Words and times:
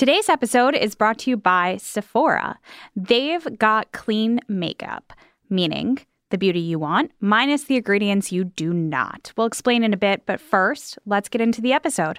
Today's 0.00 0.30
episode 0.30 0.74
is 0.74 0.94
brought 0.94 1.18
to 1.18 1.30
you 1.30 1.36
by 1.36 1.76
Sephora. 1.76 2.58
They've 2.96 3.46
got 3.58 3.92
clean 3.92 4.40
makeup, 4.48 5.12
meaning 5.50 5.98
the 6.30 6.38
beauty 6.38 6.58
you 6.58 6.78
want, 6.78 7.10
minus 7.20 7.64
the 7.64 7.76
ingredients 7.76 8.32
you 8.32 8.44
do 8.44 8.72
not. 8.72 9.30
We'll 9.36 9.46
explain 9.46 9.84
in 9.84 9.92
a 9.92 9.98
bit, 9.98 10.22
but 10.24 10.40
first, 10.40 10.98
let's 11.04 11.28
get 11.28 11.42
into 11.42 11.60
the 11.60 11.74
episode. 11.74 12.18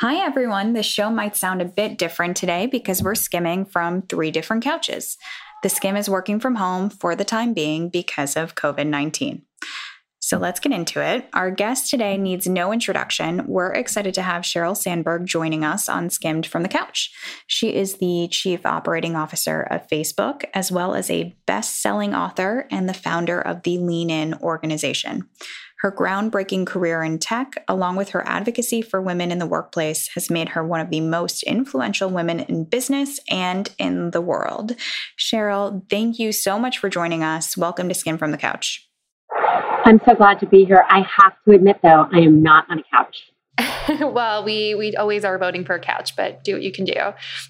Hi, 0.00 0.16
everyone. 0.16 0.74
This 0.74 0.84
show 0.84 1.08
might 1.08 1.38
sound 1.38 1.62
a 1.62 1.64
bit 1.64 1.96
different 1.96 2.36
today 2.36 2.66
because 2.66 3.02
we're 3.02 3.14
skimming 3.14 3.64
from 3.64 4.02
three 4.02 4.30
different 4.30 4.62
couches. 4.62 5.16
The 5.62 5.70
skim 5.70 5.96
is 5.96 6.06
working 6.06 6.38
from 6.38 6.56
home 6.56 6.90
for 6.90 7.16
the 7.16 7.24
time 7.24 7.54
being 7.54 7.88
because 7.88 8.36
of 8.36 8.54
COVID 8.54 8.88
19. 8.88 9.40
So 10.18 10.36
let's 10.36 10.60
get 10.60 10.72
into 10.72 11.00
it. 11.00 11.26
Our 11.32 11.50
guest 11.50 11.88
today 11.88 12.18
needs 12.18 12.46
no 12.46 12.72
introduction. 12.72 13.46
We're 13.46 13.72
excited 13.72 14.12
to 14.14 14.22
have 14.22 14.42
Sheryl 14.42 14.76
Sandberg 14.76 15.24
joining 15.24 15.64
us 15.64 15.88
on 15.88 16.10
Skimm'd 16.10 16.44
from 16.44 16.62
the 16.62 16.68
Couch. 16.68 17.14
She 17.46 17.74
is 17.74 17.94
the 17.94 18.28
Chief 18.30 18.66
Operating 18.66 19.16
Officer 19.16 19.62
of 19.62 19.88
Facebook, 19.88 20.44
as 20.52 20.70
well 20.70 20.94
as 20.94 21.10
a 21.10 21.34
best 21.46 21.80
selling 21.80 22.14
author 22.14 22.66
and 22.70 22.86
the 22.86 22.92
founder 22.92 23.40
of 23.40 23.62
the 23.62 23.78
Lean 23.78 24.10
In 24.10 24.34
organization. 24.42 25.26
Her 25.80 25.92
groundbreaking 25.92 26.66
career 26.66 27.02
in 27.02 27.18
tech, 27.18 27.62
along 27.68 27.96
with 27.96 28.10
her 28.10 28.26
advocacy 28.26 28.80
for 28.80 29.02
women 29.02 29.30
in 29.30 29.38
the 29.38 29.46
workplace, 29.46 30.08
has 30.14 30.30
made 30.30 30.50
her 30.50 30.64
one 30.64 30.80
of 30.80 30.88
the 30.88 31.00
most 31.00 31.42
influential 31.42 32.08
women 32.08 32.40
in 32.40 32.64
business 32.64 33.20
and 33.30 33.70
in 33.78 34.10
the 34.12 34.22
world. 34.22 34.74
Sheryl, 35.18 35.82
thank 35.90 36.18
you 36.18 36.32
so 36.32 36.58
much 36.58 36.78
for 36.78 36.88
joining 36.88 37.22
us. 37.22 37.58
Welcome 37.58 37.88
to 37.88 37.94
Skimm'd 37.94 38.18
from 38.18 38.30
the 38.30 38.38
Couch. 38.38 38.88
I'm 39.84 40.00
so 40.08 40.14
glad 40.14 40.40
to 40.40 40.46
be 40.46 40.64
here. 40.64 40.84
I 40.88 41.00
have 41.00 41.34
to 41.46 41.54
admit, 41.54 41.76
though, 41.82 42.08
I 42.10 42.20
am 42.20 42.42
not 42.42 42.64
on 42.70 42.78
a 42.78 42.82
couch. 42.90 43.16
well, 44.00 44.44
we 44.44 44.74
we 44.74 44.94
always 44.96 45.24
are 45.24 45.38
voting 45.38 45.64
for 45.64 45.74
a 45.74 45.80
couch, 45.80 46.14
but 46.16 46.44
do 46.44 46.54
what 46.54 46.62
you 46.62 46.72
can 46.72 46.84
do. 46.84 46.94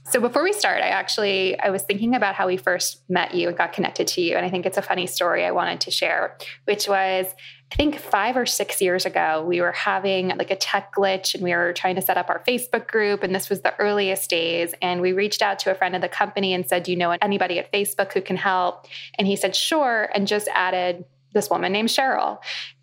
So 0.04 0.20
before 0.20 0.42
we 0.42 0.52
start, 0.52 0.82
I 0.82 0.88
actually 0.88 1.58
I 1.58 1.70
was 1.70 1.82
thinking 1.82 2.14
about 2.14 2.34
how 2.34 2.46
we 2.46 2.56
first 2.56 3.02
met 3.08 3.34
you 3.34 3.48
and 3.48 3.56
got 3.56 3.72
connected 3.72 4.06
to 4.08 4.20
you, 4.20 4.36
and 4.36 4.46
I 4.46 4.50
think 4.50 4.66
it's 4.66 4.78
a 4.78 4.82
funny 4.82 5.06
story 5.06 5.44
I 5.44 5.50
wanted 5.50 5.80
to 5.82 5.90
share, 5.90 6.36
which 6.64 6.88
was 6.88 7.26
I 7.72 7.74
think 7.74 7.98
five 7.98 8.36
or 8.36 8.46
six 8.46 8.80
years 8.80 9.06
ago, 9.06 9.44
we 9.46 9.60
were 9.60 9.72
having 9.72 10.28
like 10.28 10.52
a 10.52 10.56
tech 10.56 10.94
glitch 10.94 11.34
and 11.34 11.42
we 11.42 11.52
were 11.52 11.72
trying 11.72 11.96
to 11.96 12.02
set 12.02 12.16
up 12.16 12.30
our 12.30 12.40
Facebook 12.46 12.86
group. 12.86 13.24
And 13.24 13.34
this 13.34 13.50
was 13.50 13.62
the 13.62 13.76
earliest 13.80 14.30
days. 14.30 14.72
And 14.80 15.00
we 15.00 15.12
reached 15.12 15.42
out 15.42 15.58
to 15.60 15.72
a 15.72 15.74
friend 15.74 15.96
of 15.96 16.00
the 16.00 16.08
company 16.08 16.54
and 16.54 16.68
said, 16.68 16.84
Do 16.84 16.92
you 16.92 16.96
know 16.96 17.16
anybody 17.20 17.58
at 17.58 17.72
Facebook 17.72 18.12
who 18.12 18.20
can 18.20 18.36
help? 18.36 18.86
And 19.18 19.26
he 19.26 19.34
said, 19.34 19.56
Sure. 19.56 20.08
And 20.14 20.28
just 20.28 20.46
added 20.54 21.04
this 21.32 21.50
woman 21.50 21.72
named 21.72 21.88
Sheryl. 21.88 22.38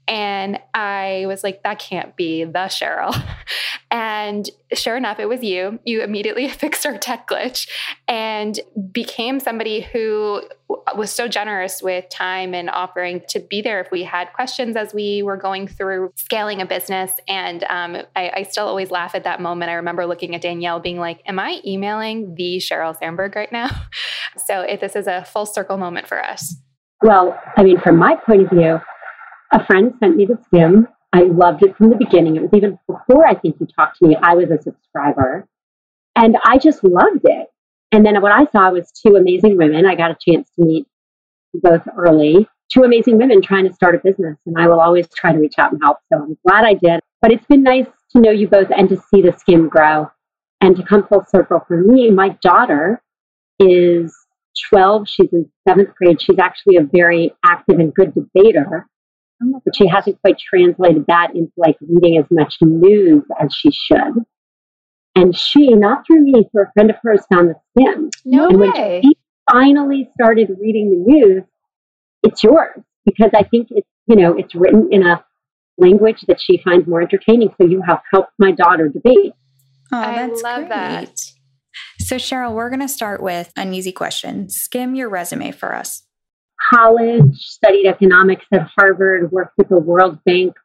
And 0.08 0.60
I 0.74 1.26
was 1.28 1.44
like, 1.44 1.64
that 1.64 1.80
can't 1.80 2.16
be 2.16 2.44
the 2.44 2.68
Sheryl. 2.68 3.16
and 3.92 4.50
sure 4.74 4.98
enough, 4.98 5.20
it 5.20 5.30
was 5.30 5.44
you. 5.44 5.80
You 5.86 6.02
immediately 6.02 6.50
fixed 6.50 6.86
our 6.86 6.98
tech 6.98 7.28
glitch 7.28 7.70
and 8.08 8.60
became 8.92 9.40
somebody 9.40 9.82
who 9.82 10.42
was 10.96 11.12
so 11.12 11.28
generous 11.28 11.82
with 11.82 12.10
time 12.10 12.54
and 12.54 12.70
offering 12.70 13.22
to 13.30 13.40
be 13.40 13.62
there 13.62 13.80
if 13.80 13.92
we 13.92 14.04
had 14.04 14.34
questions 14.34 14.76
as 14.76 14.94
we 14.94 15.22
were 15.22 15.38
going 15.38 15.68
through 15.68 16.12
scaling 16.16 16.62
a 16.62 16.66
business. 16.66 17.12
And 17.28 17.64
um, 17.66 17.98
I, 18.16 18.32
I, 18.36 18.44
still 18.44 18.68
always 18.68 18.90
laugh 18.92 19.16
at 19.16 19.24
that 19.24 19.40
moment. 19.40 19.70
I 19.70 19.76
remember 19.76 20.06
looking 20.06 20.36
at 20.36 20.42
Danielle 20.42 20.80
being 20.80 20.98
like, 20.98 21.22
Am 21.26 21.40
I 21.40 21.62
emailing 21.66 22.36
the 22.36 22.58
Sheryl 22.58 22.98
Sandberg 22.98 23.36
right 23.36 23.52
now? 23.52 23.70
so 24.46 24.62
if 24.62 24.82
this 24.82 24.96
is 24.96 25.08
a 25.08 25.24
full 25.26 25.46
circle 25.46 25.78
moment 25.78 26.08
for 26.08 26.24
us. 26.24 26.56
Well, 27.02 27.38
I 27.58 27.64
mean, 27.64 27.80
from 27.82 27.98
my 27.98 28.16
point 28.16 28.44
of 28.44 28.50
view, 28.50 28.80
a 29.54 29.66
friend 29.66 29.94
sent 30.00 30.18
me 30.18 30.26
the 30.26 30.38
skim. 30.46 30.88
I 31.14 31.24
loved 31.24 31.64
it 31.64 31.78
from 31.78 31.90
the 31.90 31.96
beginning. 31.96 32.36
It 32.36 32.42
was 32.42 32.54
even 32.54 32.80
before 32.88 33.28
I 33.28 33.36
think 33.36 33.58
you 33.60 33.68
talked 33.68 34.00
to 34.00 34.08
me, 34.08 34.18
I 34.22 34.34
was 34.34 34.50
a 34.50 34.62
subscriber. 34.62 35.48
And 36.16 36.38
I 36.44 36.58
just 36.58 36.84
loved 36.84 37.22
it. 37.24 37.48
And 37.92 38.06
then 38.06 38.20
what 38.22 38.32
I 38.32 38.46
saw 38.52 38.72
was 38.72 38.92
two 38.92 39.16
amazing 39.16 39.58
women. 39.58 39.86
I 39.86 39.96
got 39.96 40.12
a 40.12 40.18
chance 40.20 40.50
to 40.56 40.66
meet 40.66 40.88
both 41.54 41.84
early, 41.96 42.48
two 42.72 42.82
amazing 42.82 43.20
women 43.20 43.42
trying 43.44 43.68
to 43.68 43.74
start 43.74 43.94
a 43.94 44.00
business. 44.00 44.38
And 44.48 44.56
I 44.58 44.68
will 44.68 44.80
always 44.80 45.08
try 45.16 45.32
to 45.32 45.38
reach 45.38 45.60
out 45.60 45.72
and 45.72 45.82
help. 45.84 46.00
So 46.12 46.20
I'm 46.20 46.38
glad 46.48 46.66
I 46.66 46.74
did. 46.74 47.00
But 47.22 47.32
it's 47.32 47.46
been 47.46 47.64
nice 47.64 47.86
to 48.12 48.20
know 48.20 48.32
you 48.32 48.48
both 48.48 48.70
and 48.76 48.90
to 48.90 48.98
see 48.98 49.22
the 49.22 49.38
skim 49.38 49.70
grow 49.70 50.10
and 50.62 50.76
to 50.76 50.84
come 50.84 51.08
full 51.08 51.24
circle 51.30 51.64
for 51.68 51.78
me. 51.78 52.10
My 52.10 52.30
daughter 52.42 53.02
is 53.60 54.16
12. 54.70 55.08
She's 55.08 55.32
in 55.32 55.48
seventh 55.68 55.94
grade. 55.96 56.20
She's 56.22 56.40
actually 56.40 56.78
a 56.78 56.84
very 56.84 57.34
active 57.44 57.78
and 57.78 57.94
good 57.94 58.14
debater 58.16 58.88
but 59.40 59.76
she 59.76 59.88
hasn't 59.88 60.20
quite 60.22 60.38
translated 60.40 61.06
that 61.08 61.36
into 61.36 61.52
like 61.58 61.78
reading 61.82 62.18
as 62.18 62.26
much 62.32 62.56
news 62.62 63.24
as 63.40 63.54
she 63.54 63.72
should. 63.72 64.24
And 65.16 65.36
she, 65.36 65.70
not 65.76 66.06
through 66.08 66.22
me, 66.22 66.50
through 66.52 66.64
a 66.64 66.72
friend 66.74 66.90
of 66.90 66.96
hers, 67.04 67.22
found 67.32 67.50
the 67.50 67.56
skim. 67.78 68.10
No 68.26 68.48
and 68.48 68.60
way. 68.60 68.70
when 68.70 69.02
she 69.04 69.18
finally 69.52 70.10
started 70.14 70.50
reading 70.60 70.90
the 70.90 71.12
news, 71.12 71.44
it's 72.24 72.44
yours 72.44 72.82
because 73.06 73.32
I 73.36 73.44
think 73.44 73.68
it's 73.72 73.88
you 74.08 74.16
know 74.16 74.36
it's 74.38 74.56
written 74.56 74.90
in 74.92 75.06
a 75.06 75.24
language 75.78 76.22
that 76.28 76.40
she 76.42 76.62
finds 76.64 76.88
more 76.88 77.02
entertaining. 77.02 77.50
So 77.60 77.68
you 77.68 77.82
have 77.88 78.02
helped 78.12 78.32
my 78.40 78.52
daughter 78.52 78.88
debate. 78.88 79.34
Oh, 79.92 80.02
that's 80.02 80.44
I 80.44 80.50
love 80.50 80.60
great. 80.62 80.70
that. 80.70 81.20
So, 82.00 82.18
Sheryl, 82.18 82.54
we're 82.54 82.70
going 82.70 82.82
to 82.82 82.88
start 82.88 83.22
with 83.22 83.52
an 83.56 83.74
easy 83.74 83.92
question. 83.92 84.50
Skim 84.50 84.96
your 84.96 85.10
resume 85.10 85.52
for 85.52 85.74
us 85.74 86.04
college, 86.74 87.36
studied 87.36 87.88
economics 87.88 88.46
at 88.52 88.70
Harvard, 88.78 89.32
worked 89.32 89.58
with 89.58 89.70
the 89.70 89.80
World 89.80 90.20
Bank 90.26 90.56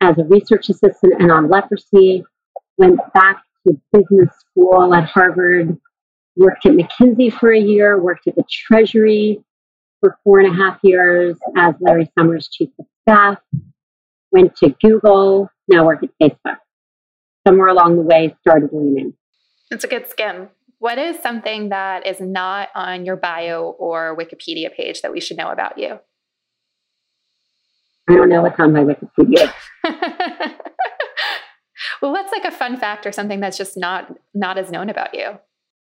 as 0.00 0.18
a 0.18 0.24
research 0.24 0.68
assistant 0.68 1.14
and 1.20 1.30
on 1.30 1.48
leprosy, 1.48 2.24
went 2.76 2.98
back 3.12 3.42
to 3.66 3.80
business 3.92 4.28
school 4.40 4.94
at 4.94 5.04
Harvard, 5.04 5.76
worked 6.36 6.66
at 6.66 6.72
McKinsey 6.72 7.32
for 7.32 7.52
a 7.52 7.60
year, 7.60 8.00
worked 8.00 8.26
at 8.26 8.36
the 8.36 8.44
Treasury 8.50 9.42
for 10.00 10.18
four 10.24 10.40
and 10.40 10.52
a 10.52 10.56
half 10.56 10.78
years 10.82 11.36
as 11.56 11.74
Larry 11.80 12.10
Summers 12.18 12.48
chief 12.48 12.68
of 12.78 12.86
staff, 13.02 13.38
went 14.32 14.56
to 14.56 14.74
Google, 14.82 15.48
now 15.68 15.86
work 15.86 16.02
at 16.02 16.10
Facebook. 16.20 16.58
Somewhere 17.46 17.68
along 17.68 17.96
the 17.96 18.02
way, 18.02 18.34
started 18.40 18.70
Lean 18.72 18.98
In. 18.98 19.14
It's 19.70 19.84
a 19.84 19.88
good 19.88 20.08
skim. 20.08 20.48
What 20.84 20.98
is 20.98 21.18
something 21.20 21.70
that 21.70 22.06
is 22.06 22.20
not 22.20 22.68
on 22.74 23.06
your 23.06 23.16
bio 23.16 23.74
or 23.78 24.14
Wikipedia 24.14 24.70
page 24.70 25.00
that 25.00 25.12
we 25.12 25.18
should 25.18 25.38
know 25.38 25.48
about 25.48 25.78
you? 25.78 25.98
I 28.06 28.14
don't 28.14 28.28
know 28.28 28.42
what's 28.42 28.60
on 28.60 28.74
my 28.74 28.80
Wikipedia. 28.80 29.50
well, 32.02 32.12
what's 32.12 32.30
like 32.32 32.44
a 32.44 32.50
fun 32.50 32.76
fact 32.76 33.06
or 33.06 33.12
something 33.12 33.40
that's 33.40 33.56
just 33.56 33.78
not 33.78 34.14
not 34.34 34.58
as 34.58 34.70
known 34.70 34.90
about 34.90 35.14
you? 35.14 35.38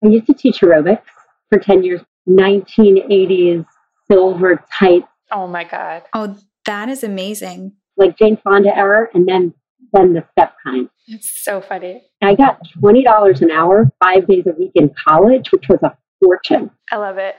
I 0.03 0.09
used 0.09 0.28
to 0.28 0.34
teach 0.34 0.59
aerobics 0.59 1.03
for 1.47 1.57
10 1.57 1.84
years, 1.84 2.01
1980s 2.28 3.66
silver 4.09 4.62
tights. 4.78 5.07
Oh 5.31 5.47
my 5.47 5.63
God. 5.63 6.03
Oh, 6.13 6.35
that 6.66 6.90
is 6.90 7.01
amazing. 7.01 7.72
Like 7.96 8.18
Jane 8.18 8.35
Fonda 8.44 8.78
era, 8.78 9.07
and 9.13 9.25
then 9.25 9.53
then 9.94 10.13
the 10.13 10.24
step 10.31 10.56
kind. 10.63 10.90
It's 11.07 11.44
so 11.44 11.62
funny. 11.62 12.03
I 12.22 12.35
got 12.35 12.59
$20 12.78 13.41
an 13.41 13.52
hour, 13.52 13.91
five 14.03 14.28
days 14.28 14.46
a 14.47 14.52
week 14.52 14.72
in 14.75 14.91
college, 15.07 15.52
which 15.52 15.68
was 15.69 15.79
a 15.84 15.96
fortune. 16.24 16.71
I 16.92 16.98
love 16.98 17.18
it. 17.18 17.36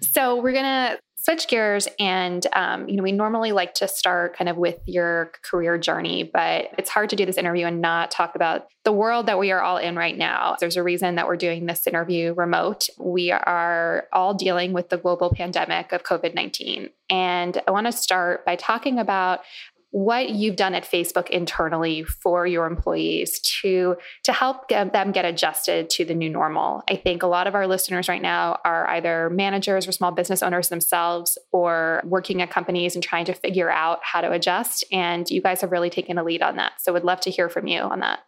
So 0.00 0.40
we're 0.40 0.52
going 0.52 0.64
to 0.64 0.98
switch 1.24 1.48
gears 1.48 1.88
and 1.98 2.46
um, 2.52 2.86
you 2.86 2.96
know 2.96 3.02
we 3.02 3.10
normally 3.10 3.52
like 3.52 3.72
to 3.72 3.88
start 3.88 4.36
kind 4.36 4.48
of 4.48 4.58
with 4.58 4.78
your 4.84 5.32
career 5.42 5.78
journey 5.78 6.22
but 6.22 6.66
it's 6.76 6.90
hard 6.90 7.08
to 7.08 7.16
do 7.16 7.24
this 7.24 7.38
interview 7.38 7.64
and 7.64 7.80
not 7.80 8.10
talk 8.10 8.34
about 8.34 8.66
the 8.84 8.92
world 8.92 9.26
that 9.26 9.38
we 9.38 9.50
are 9.50 9.62
all 9.62 9.78
in 9.78 9.96
right 9.96 10.18
now 10.18 10.54
there's 10.60 10.76
a 10.76 10.82
reason 10.82 11.14
that 11.14 11.26
we're 11.26 11.36
doing 11.36 11.64
this 11.64 11.86
interview 11.86 12.34
remote 12.34 12.88
we 12.98 13.32
are 13.32 14.06
all 14.12 14.34
dealing 14.34 14.74
with 14.74 14.90
the 14.90 14.98
global 14.98 15.32
pandemic 15.34 15.92
of 15.92 16.02
covid-19 16.02 16.90
and 17.08 17.62
i 17.66 17.70
want 17.70 17.86
to 17.86 17.92
start 17.92 18.44
by 18.44 18.54
talking 18.54 18.98
about 18.98 19.40
what 19.94 20.30
you've 20.30 20.56
done 20.56 20.74
at 20.74 20.82
Facebook 20.82 21.30
internally 21.30 22.02
for 22.02 22.48
your 22.48 22.66
employees 22.66 23.38
to 23.38 23.96
to 24.24 24.32
help 24.32 24.66
get 24.66 24.92
them 24.92 25.12
get 25.12 25.24
adjusted 25.24 25.88
to 25.88 26.04
the 26.04 26.14
new 26.14 26.28
normal. 26.28 26.82
I 26.90 26.96
think 26.96 27.22
a 27.22 27.28
lot 27.28 27.46
of 27.46 27.54
our 27.54 27.68
listeners 27.68 28.08
right 28.08 28.20
now 28.20 28.58
are 28.64 28.88
either 28.88 29.30
managers 29.30 29.86
or 29.86 29.92
small 29.92 30.10
business 30.10 30.42
owners 30.42 30.68
themselves 30.68 31.38
or 31.52 32.02
working 32.04 32.42
at 32.42 32.50
companies 32.50 32.96
and 32.96 33.04
trying 33.04 33.24
to 33.26 33.34
figure 33.34 33.70
out 33.70 34.00
how 34.02 34.20
to 34.20 34.32
adjust 34.32 34.82
and 34.90 35.30
you 35.30 35.40
guys 35.40 35.60
have 35.60 35.70
really 35.70 35.90
taken 35.90 36.18
a 36.18 36.24
lead 36.24 36.42
on 36.42 36.56
that. 36.56 36.72
So 36.80 36.92
would 36.92 37.04
love 37.04 37.20
to 37.20 37.30
hear 37.30 37.48
from 37.48 37.68
you 37.68 37.78
on 37.78 38.00
that. 38.00 38.18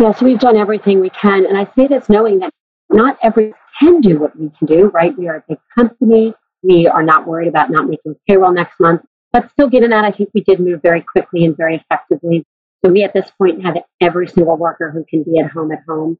Yes, 0.00 0.20
we've 0.20 0.40
done 0.40 0.56
everything 0.56 0.98
we 1.00 1.10
can 1.10 1.46
and 1.46 1.56
I 1.56 1.70
say 1.76 1.86
this 1.86 2.08
knowing 2.08 2.40
that 2.40 2.50
not 2.90 3.18
every 3.22 3.54
can 3.78 4.00
do 4.00 4.18
what 4.18 4.36
we 4.36 4.50
can 4.58 4.66
do, 4.66 4.86
right? 4.86 5.16
We 5.16 5.28
are 5.28 5.36
a 5.36 5.44
big 5.48 5.58
company. 5.76 6.34
We 6.64 6.88
are 6.88 7.04
not 7.04 7.28
worried 7.28 7.46
about 7.46 7.70
not 7.70 7.88
making 7.88 8.16
payroll 8.26 8.52
next 8.52 8.80
month. 8.80 9.02
But 9.34 9.50
still, 9.50 9.68
given 9.68 9.90
that, 9.90 10.04
I 10.04 10.12
think 10.12 10.30
we 10.32 10.42
did 10.42 10.60
move 10.60 10.80
very 10.80 11.02
quickly 11.02 11.44
and 11.44 11.56
very 11.56 11.74
effectively. 11.74 12.46
So 12.84 12.92
we 12.92 13.02
at 13.02 13.12
this 13.12 13.32
point 13.36 13.64
have 13.64 13.76
every 14.00 14.28
single 14.28 14.56
worker 14.56 14.92
who 14.92 15.04
can 15.10 15.24
be 15.24 15.40
at 15.40 15.50
home 15.50 15.72
at 15.72 15.82
home 15.88 16.18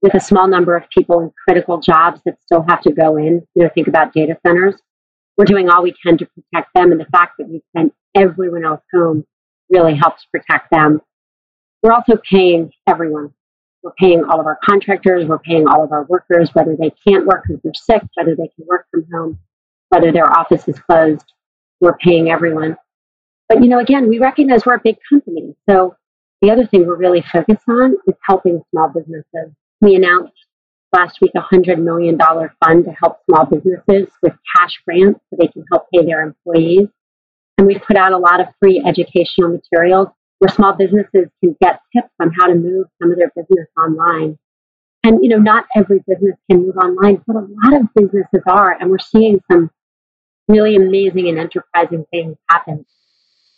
with 0.00 0.14
a 0.14 0.20
small 0.20 0.46
number 0.46 0.76
of 0.76 0.88
people 0.90 1.18
in 1.18 1.32
critical 1.44 1.80
jobs 1.80 2.20
that 2.24 2.40
still 2.40 2.64
have 2.68 2.80
to 2.82 2.92
go 2.92 3.16
in. 3.16 3.44
You 3.56 3.64
know, 3.64 3.70
think 3.74 3.88
about 3.88 4.12
data 4.12 4.38
centers. 4.46 4.76
We're 5.36 5.44
doing 5.44 5.68
all 5.68 5.82
we 5.82 5.92
can 6.06 6.16
to 6.18 6.26
protect 6.26 6.72
them. 6.72 6.92
And 6.92 7.00
the 7.00 7.06
fact 7.06 7.38
that 7.38 7.48
we 7.48 7.62
sent 7.76 7.92
everyone 8.14 8.64
else 8.64 8.82
home 8.94 9.26
really 9.68 9.96
helps 9.96 10.24
protect 10.26 10.70
them. 10.70 11.00
We're 11.82 11.92
also 11.92 12.16
paying 12.30 12.70
everyone. 12.86 13.34
We're 13.82 13.94
paying 13.98 14.22
all 14.22 14.38
of 14.38 14.46
our 14.46 14.60
contractors. 14.64 15.24
We're 15.24 15.40
paying 15.40 15.66
all 15.66 15.82
of 15.82 15.90
our 15.90 16.04
workers, 16.04 16.50
whether 16.52 16.76
they 16.76 16.92
can't 17.04 17.26
work 17.26 17.42
because 17.48 17.60
they're 17.64 17.74
sick, 17.74 18.02
whether 18.14 18.36
they 18.36 18.46
can 18.54 18.66
work 18.68 18.86
from 18.92 19.04
home, 19.12 19.40
whether 19.88 20.12
their 20.12 20.32
office 20.32 20.68
is 20.68 20.78
closed. 20.78 21.24
We're 21.82 21.98
paying 21.98 22.30
everyone. 22.30 22.76
But, 23.48 23.60
you 23.60 23.68
know, 23.68 23.80
again, 23.80 24.08
we 24.08 24.20
recognize 24.20 24.64
we're 24.64 24.76
a 24.76 24.80
big 24.82 24.98
company. 25.10 25.56
So 25.68 25.96
the 26.40 26.52
other 26.52 26.64
thing 26.64 26.86
we're 26.86 26.96
really 26.96 27.22
focused 27.22 27.64
on 27.68 27.96
is 28.06 28.14
helping 28.24 28.62
small 28.70 28.88
businesses. 28.88 29.52
We 29.80 29.96
announced 29.96 30.32
last 30.92 31.20
week 31.20 31.32
a 31.34 31.40
$100 31.40 31.82
million 31.82 32.16
fund 32.16 32.84
to 32.84 32.92
help 32.92 33.18
small 33.28 33.46
businesses 33.46 34.08
with 34.22 34.32
cash 34.54 34.80
grants 34.86 35.18
so 35.28 35.36
they 35.40 35.48
can 35.48 35.64
help 35.72 35.88
pay 35.92 36.06
their 36.06 36.22
employees. 36.22 36.86
And 37.58 37.66
we've 37.66 37.82
put 37.82 37.96
out 37.96 38.12
a 38.12 38.18
lot 38.18 38.40
of 38.40 38.46
free 38.60 38.80
educational 38.86 39.50
materials 39.50 40.06
where 40.38 40.50
small 40.50 40.74
businesses 40.74 41.28
can 41.40 41.56
get 41.60 41.80
tips 41.92 42.12
on 42.20 42.32
how 42.38 42.46
to 42.46 42.54
move 42.54 42.86
some 43.00 43.10
of 43.10 43.18
their 43.18 43.32
business 43.34 43.66
online. 43.76 44.38
And, 45.02 45.18
you 45.20 45.30
know, 45.30 45.38
not 45.38 45.64
every 45.74 45.98
business 46.06 46.36
can 46.48 46.64
move 46.64 46.76
online, 46.76 47.20
but 47.26 47.34
a 47.34 47.40
lot 47.40 47.80
of 47.80 47.88
businesses 47.96 48.42
are. 48.46 48.76
And 48.78 48.88
we're 48.88 49.00
seeing 49.00 49.40
some 49.50 49.68
really 50.52 50.76
amazing 50.76 51.28
and 51.28 51.38
enterprising 51.38 52.04
things 52.10 52.36
happen. 52.48 52.84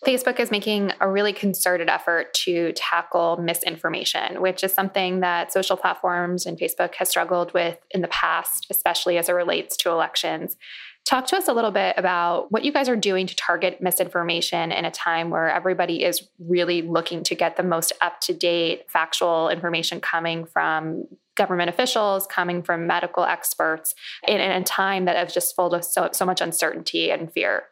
Facebook 0.06 0.38
is 0.38 0.50
making 0.50 0.92
a 1.00 1.10
really 1.10 1.32
concerted 1.32 1.88
effort 1.88 2.34
to 2.34 2.72
tackle 2.72 3.38
misinformation, 3.38 4.42
which 4.42 4.62
is 4.62 4.72
something 4.72 5.20
that 5.20 5.50
social 5.50 5.76
platforms 5.76 6.44
and 6.44 6.58
Facebook 6.58 6.94
has 6.96 7.08
struggled 7.08 7.54
with 7.54 7.78
in 7.90 8.02
the 8.02 8.08
past, 8.08 8.66
especially 8.70 9.16
as 9.16 9.28
it 9.28 9.32
relates 9.32 9.76
to 9.78 9.90
elections. 9.90 10.56
Talk 11.04 11.26
to 11.26 11.36
us 11.36 11.48
a 11.48 11.52
little 11.52 11.70
bit 11.70 11.94
about 11.98 12.50
what 12.50 12.64
you 12.64 12.72
guys 12.72 12.88
are 12.88 12.96
doing 12.96 13.26
to 13.26 13.36
target 13.36 13.82
misinformation 13.82 14.72
in 14.72 14.86
a 14.86 14.90
time 14.90 15.28
where 15.28 15.50
everybody 15.50 16.02
is 16.02 16.26
really 16.38 16.80
looking 16.80 17.22
to 17.24 17.34
get 17.34 17.56
the 17.56 17.62
most 17.62 17.92
up 18.00 18.20
to 18.20 18.32
date 18.32 18.90
factual 18.90 19.50
information 19.50 20.00
coming 20.00 20.46
from 20.46 21.04
government 21.36 21.68
officials, 21.68 22.26
coming 22.26 22.62
from 22.62 22.86
medical 22.86 23.22
experts, 23.22 23.94
in, 24.26 24.40
in 24.40 24.50
a 24.50 24.64
time 24.64 25.04
that 25.04 25.26
is 25.26 25.34
just 25.34 25.54
full 25.54 25.74
of 25.74 25.84
so, 25.84 26.08
so 26.12 26.24
much 26.24 26.40
uncertainty 26.40 27.10
and 27.10 27.30
fear. 27.32 27.64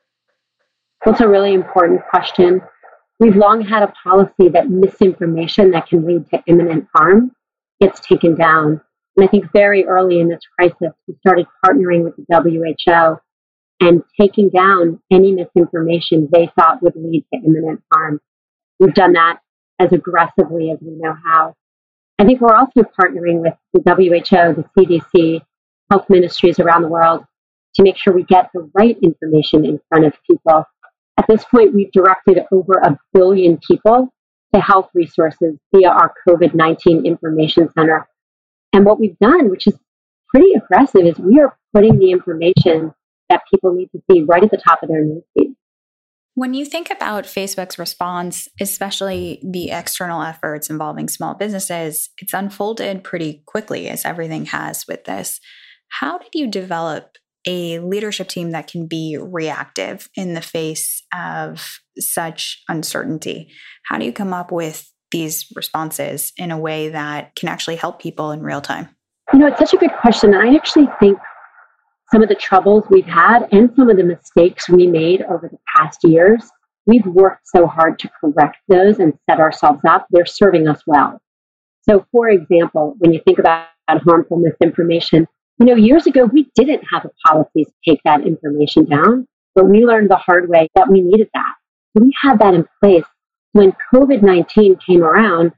That's 1.04 1.20
a 1.20 1.28
really 1.28 1.54
important 1.54 2.02
question. 2.10 2.60
We've 3.18 3.36
long 3.36 3.62
had 3.62 3.82
a 3.82 3.92
policy 4.02 4.48
that 4.52 4.68
misinformation 4.68 5.70
that 5.70 5.88
can 5.88 6.04
lead 6.06 6.28
to 6.30 6.42
imminent 6.46 6.86
harm 6.94 7.30
gets 7.80 8.00
taken 8.00 8.34
down. 8.34 8.80
And 9.16 9.26
I 9.26 9.30
think 9.30 9.52
very 9.52 9.84
early 9.84 10.20
in 10.20 10.28
this 10.28 10.40
crisis, 10.58 10.94
we 11.06 11.14
started 11.20 11.46
partnering 11.64 12.02
with 12.04 12.14
the 12.16 12.24
WHO 12.28 13.20
and 13.86 14.02
taking 14.18 14.48
down 14.48 15.00
any 15.10 15.32
misinformation 15.32 16.28
they 16.32 16.50
thought 16.56 16.82
would 16.82 16.94
lead 16.96 17.24
to 17.32 17.40
imminent 17.44 17.82
harm. 17.92 18.20
We've 18.78 18.94
done 18.94 19.12
that 19.14 19.40
as 19.78 19.92
aggressively 19.92 20.70
as 20.70 20.78
we 20.80 20.92
know 20.92 21.14
how. 21.24 21.54
I 22.18 22.24
think 22.24 22.40
we're 22.40 22.54
also 22.54 22.82
partnering 22.82 23.40
with 23.40 23.54
the 23.74 23.80
WHO, 23.80 24.62
the 24.62 24.64
CDC, 24.78 25.40
health 25.90 26.06
ministries 26.08 26.58
around 26.60 26.82
the 26.82 26.88
world 26.88 27.24
to 27.74 27.82
make 27.82 27.96
sure 27.96 28.14
we 28.14 28.22
get 28.24 28.50
the 28.54 28.70
right 28.74 28.96
information 29.02 29.64
in 29.64 29.80
front 29.88 30.04
of 30.04 30.14
people. 30.30 30.64
At 31.18 31.26
this 31.28 31.44
point, 31.44 31.74
we've 31.74 31.92
directed 31.92 32.44
over 32.52 32.74
a 32.82 32.96
billion 33.12 33.58
people 33.66 34.12
to 34.54 34.60
health 34.60 34.90
resources 34.94 35.58
via 35.74 35.88
our 35.88 36.14
COVID 36.28 36.54
19 36.54 37.04
Information 37.04 37.68
Center 37.72 38.06
and 38.72 38.84
what 38.84 39.00
we've 39.00 39.18
done, 39.18 39.50
which 39.50 39.66
is 39.66 39.78
pretty 40.28 40.52
aggressive, 40.54 41.06
is 41.06 41.18
we 41.18 41.40
are 41.40 41.56
putting 41.74 41.98
the 41.98 42.10
information 42.10 42.92
that 43.28 43.42
people 43.50 43.74
need 43.74 43.90
to 43.92 44.02
see 44.10 44.22
right 44.22 44.42
at 44.42 44.50
the 44.50 44.56
top 44.56 44.82
of 44.82 44.88
their 44.88 45.04
newsfeed. 45.04 45.54
When 46.34 46.54
you 46.54 46.64
think 46.64 46.90
about 46.90 47.24
Facebook's 47.24 47.78
response, 47.78 48.48
especially 48.58 49.40
the 49.44 49.70
external 49.70 50.22
efforts 50.22 50.70
involving 50.70 51.08
small 51.08 51.34
businesses, 51.34 52.08
it's 52.18 52.32
unfolded 52.32 53.04
pretty 53.04 53.42
quickly 53.46 53.88
as 53.88 54.06
everything 54.06 54.46
has 54.46 54.86
with 54.86 55.04
this. 55.04 55.40
How 55.88 56.16
did 56.16 56.30
you 56.34 56.46
develop 56.46 57.18
a 57.46 57.80
leadership 57.80 58.28
team 58.28 58.52
that 58.52 58.66
can 58.66 58.86
be 58.86 59.18
reactive 59.20 60.08
in 60.16 60.32
the 60.32 60.40
face 60.40 61.02
of 61.14 61.80
such 61.98 62.62
uncertainty? 62.68 63.50
How 63.84 63.98
do 63.98 64.06
you 64.06 64.12
come 64.12 64.32
up 64.32 64.50
with 64.52 64.90
these 65.12 65.46
responses 65.54 66.32
in 66.36 66.50
a 66.50 66.58
way 66.58 66.88
that 66.88 67.34
can 67.36 67.48
actually 67.48 67.76
help 67.76 68.00
people 68.00 68.32
in 68.32 68.42
real 68.42 68.60
time? 68.60 68.88
You 69.32 69.38
know, 69.38 69.46
it's 69.46 69.58
such 69.58 69.72
a 69.74 69.76
good 69.76 69.92
question. 70.00 70.34
I 70.34 70.54
actually 70.54 70.88
think 70.98 71.18
some 72.12 72.22
of 72.22 72.28
the 72.28 72.34
troubles 72.34 72.84
we've 72.90 73.06
had 73.06 73.48
and 73.52 73.70
some 73.76 73.88
of 73.88 73.96
the 73.96 74.04
mistakes 74.04 74.68
we 74.68 74.86
made 74.86 75.22
over 75.22 75.48
the 75.48 75.58
past 75.76 76.00
years, 76.02 76.42
we've 76.86 77.06
worked 77.06 77.42
so 77.44 77.66
hard 77.66 77.98
to 78.00 78.10
correct 78.20 78.58
those 78.68 78.98
and 78.98 79.14
set 79.30 79.40
ourselves 79.40 79.80
up. 79.88 80.06
They're 80.10 80.26
serving 80.26 80.68
us 80.68 80.82
well. 80.86 81.20
So, 81.88 82.06
for 82.12 82.28
example, 82.28 82.94
when 82.98 83.12
you 83.12 83.20
think 83.24 83.38
about 83.38 83.68
harmful 83.88 84.38
misinformation, 84.38 85.26
you 85.58 85.66
know, 85.66 85.74
years 85.74 86.06
ago, 86.06 86.24
we 86.24 86.50
didn't 86.54 86.82
have 86.92 87.04
a 87.04 87.10
policy 87.26 87.64
to 87.64 87.72
take 87.88 88.00
that 88.04 88.26
information 88.26 88.84
down, 88.84 89.26
but 89.54 89.68
we 89.68 89.84
learned 89.84 90.10
the 90.10 90.16
hard 90.16 90.48
way 90.48 90.68
that 90.74 90.90
we 90.90 91.00
needed 91.00 91.28
that. 91.34 91.54
We 91.94 92.12
had 92.20 92.38
that 92.40 92.54
in 92.54 92.66
place 92.82 93.04
when 93.52 93.74
COVID 93.94 94.22
19 94.22 94.76
came 94.84 95.02
around, 95.02 95.52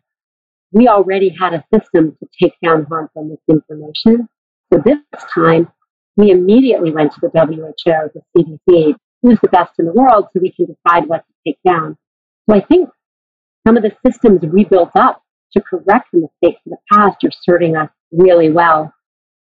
we 0.73 0.89
already 0.89 1.29
had 1.29 1.55
a 1.55 1.65
system 1.73 2.17
to 2.21 2.29
take 2.43 2.55
down 2.63 2.85
harmful 2.85 3.25
misinformation. 3.25 4.29
So 4.73 4.83
this 4.85 4.99
time, 5.33 5.69
we 6.17 6.31
immediately 6.31 6.91
went 6.91 7.13
to 7.13 7.21
the 7.21 7.31
WHO, 7.31 8.11
the 8.15 8.23
CDC, 8.37 8.95
who's 9.23 9.39
the 9.41 9.49
best 9.49 9.73
in 9.79 9.87
the 9.87 9.93
world, 9.93 10.27
so 10.33 10.41
we 10.41 10.53
can 10.53 10.67
decide 10.67 11.09
what 11.09 11.25
to 11.27 11.35
take 11.47 11.59
down. 11.67 11.97
So 12.49 12.57
I 12.57 12.61
think 12.61 12.91
some 13.67 13.77
of 13.77 13.83
the 13.83 13.97
systems 14.05 14.41
we 14.43 14.65
built 14.65 14.91
up 14.97 15.23
to 15.53 15.63
correct 15.63 16.09
the 16.13 16.29
mistakes 16.43 16.61
of 16.67 16.73
the 16.73 16.77
past 16.93 17.25
are 17.25 17.31
serving 17.43 17.77
us 17.77 17.91
really 18.11 18.51
well. 18.51 18.93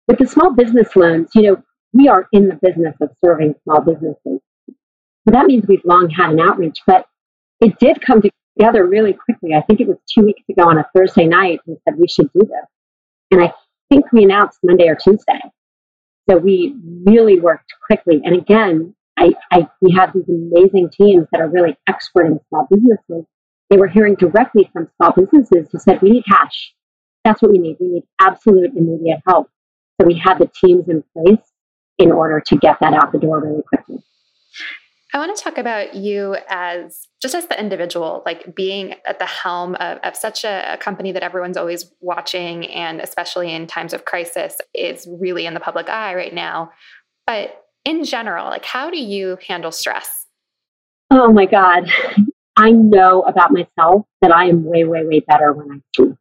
With 0.07 0.19
the 0.19 0.27
small 0.27 0.53
business 0.53 0.95
loans, 0.95 1.29
you 1.35 1.41
know, 1.41 1.63
we 1.93 2.07
are 2.07 2.27
in 2.31 2.47
the 2.47 2.59
business 2.61 2.95
of 3.01 3.09
serving 3.23 3.55
small 3.63 3.81
businesses. 3.81 4.39
So 4.67 5.31
that 5.33 5.45
means 5.45 5.65
we've 5.67 5.85
long 5.85 6.09
had 6.09 6.31
an 6.31 6.39
outreach, 6.39 6.79
but 6.87 7.05
it 7.61 7.77
did 7.79 8.01
come 8.01 8.21
together 8.21 8.85
really 8.85 9.13
quickly. 9.13 9.53
I 9.53 9.61
think 9.61 9.79
it 9.79 9.87
was 9.87 9.97
two 10.13 10.23
weeks 10.23 10.43
ago 10.49 10.67
on 10.67 10.77
a 10.77 10.85
Thursday 10.95 11.25
night. 11.25 11.59
We 11.65 11.77
said 11.83 11.97
we 11.97 12.07
should 12.07 12.31
do 12.33 12.41
this. 12.41 12.67
And 13.31 13.41
I 13.41 13.53
think 13.89 14.05
we 14.11 14.23
announced 14.23 14.59
Monday 14.63 14.87
or 14.87 14.95
Tuesday. 14.95 15.39
So 16.29 16.37
we 16.37 16.75
really 17.05 17.39
worked 17.39 17.73
quickly. 17.85 18.21
And 18.23 18.35
again, 18.35 18.95
I, 19.17 19.33
I, 19.51 19.67
we 19.81 19.91
have 19.93 20.13
these 20.13 20.29
amazing 20.29 20.89
teams 20.91 21.27
that 21.31 21.41
are 21.41 21.49
really 21.49 21.77
expert 21.87 22.27
in 22.27 22.39
small 22.49 22.67
businesses. 22.69 23.25
They 23.69 23.77
were 23.77 23.87
hearing 23.87 24.15
directly 24.15 24.69
from 24.71 24.89
small 24.97 25.11
businesses 25.11 25.67
who 25.71 25.79
said, 25.79 26.01
we 26.01 26.11
need 26.11 26.25
cash. 26.25 26.73
That's 27.25 27.41
what 27.41 27.51
we 27.51 27.57
need. 27.57 27.77
We 27.79 27.87
need 27.87 28.03
absolute 28.19 28.71
immediate 28.75 29.19
help. 29.27 29.49
So 29.99 30.07
we 30.07 30.15
had 30.17 30.39
the 30.39 30.47
teams 30.47 30.87
in 30.87 31.03
place 31.13 31.45
in 31.97 32.11
order 32.11 32.39
to 32.39 32.57
get 32.57 32.77
that 32.79 32.93
out 32.93 33.11
the 33.11 33.19
door 33.19 33.41
really 33.41 33.63
quickly. 33.63 34.01
I 35.11 35.17
want 35.17 35.35
to 35.35 35.43
talk 35.43 35.57
about 35.57 35.95
you 35.95 36.37
as 36.49 37.07
just 37.19 37.33
as 37.33 37.47
the 37.47 37.59
individual, 37.59 38.21
like 38.25 38.55
being 38.55 38.93
at 39.07 39.17
the 39.17 39.25
helm 39.25 39.75
of, 39.75 39.97
of 40.03 40.15
such 40.15 40.43
a, 40.43 40.73
a, 40.73 40.77
company 40.77 41.11
that 41.11 41.23
everyone's 41.23 41.57
always 41.57 41.91
watching, 41.99 42.67
and 42.67 43.01
especially 43.01 43.51
in 43.51 43.65
times 43.65 43.93
of 43.93 44.05
crisis, 44.05 44.57
is 44.75 45.07
really 45.19 45.47
in 45.47 45.55
the 45.55 45.59
public 45.59 45.89
eye 45.89 46.13
right 46.13 46.33
now. 46.33 46.71
But 47.25 47.65
in 47.85 48.03
general, 48.03 48.45
like 48.45 48.65
how 48.65 48.91
do 48.91 48.97
you 48.97 49.39
handle 49.47 49.71
stress? 49.71 50.27
Oh 51.09 51.31
my 51.33 51.47
God. 51.47 51.89
I 52.55 52.71
know 52.71 53.21
about 53.21 53.51
myself 53.51 54.05
that 54.21 54.31
I 54.31 54.45
am 54.45 54.63
way, 54.63 54.83
way, 54.83 55.05
way 55.05 55.21
better 55.21 55.53
when 55.53 55.71
I 55.71 55.81
sleep. 55.95 56.15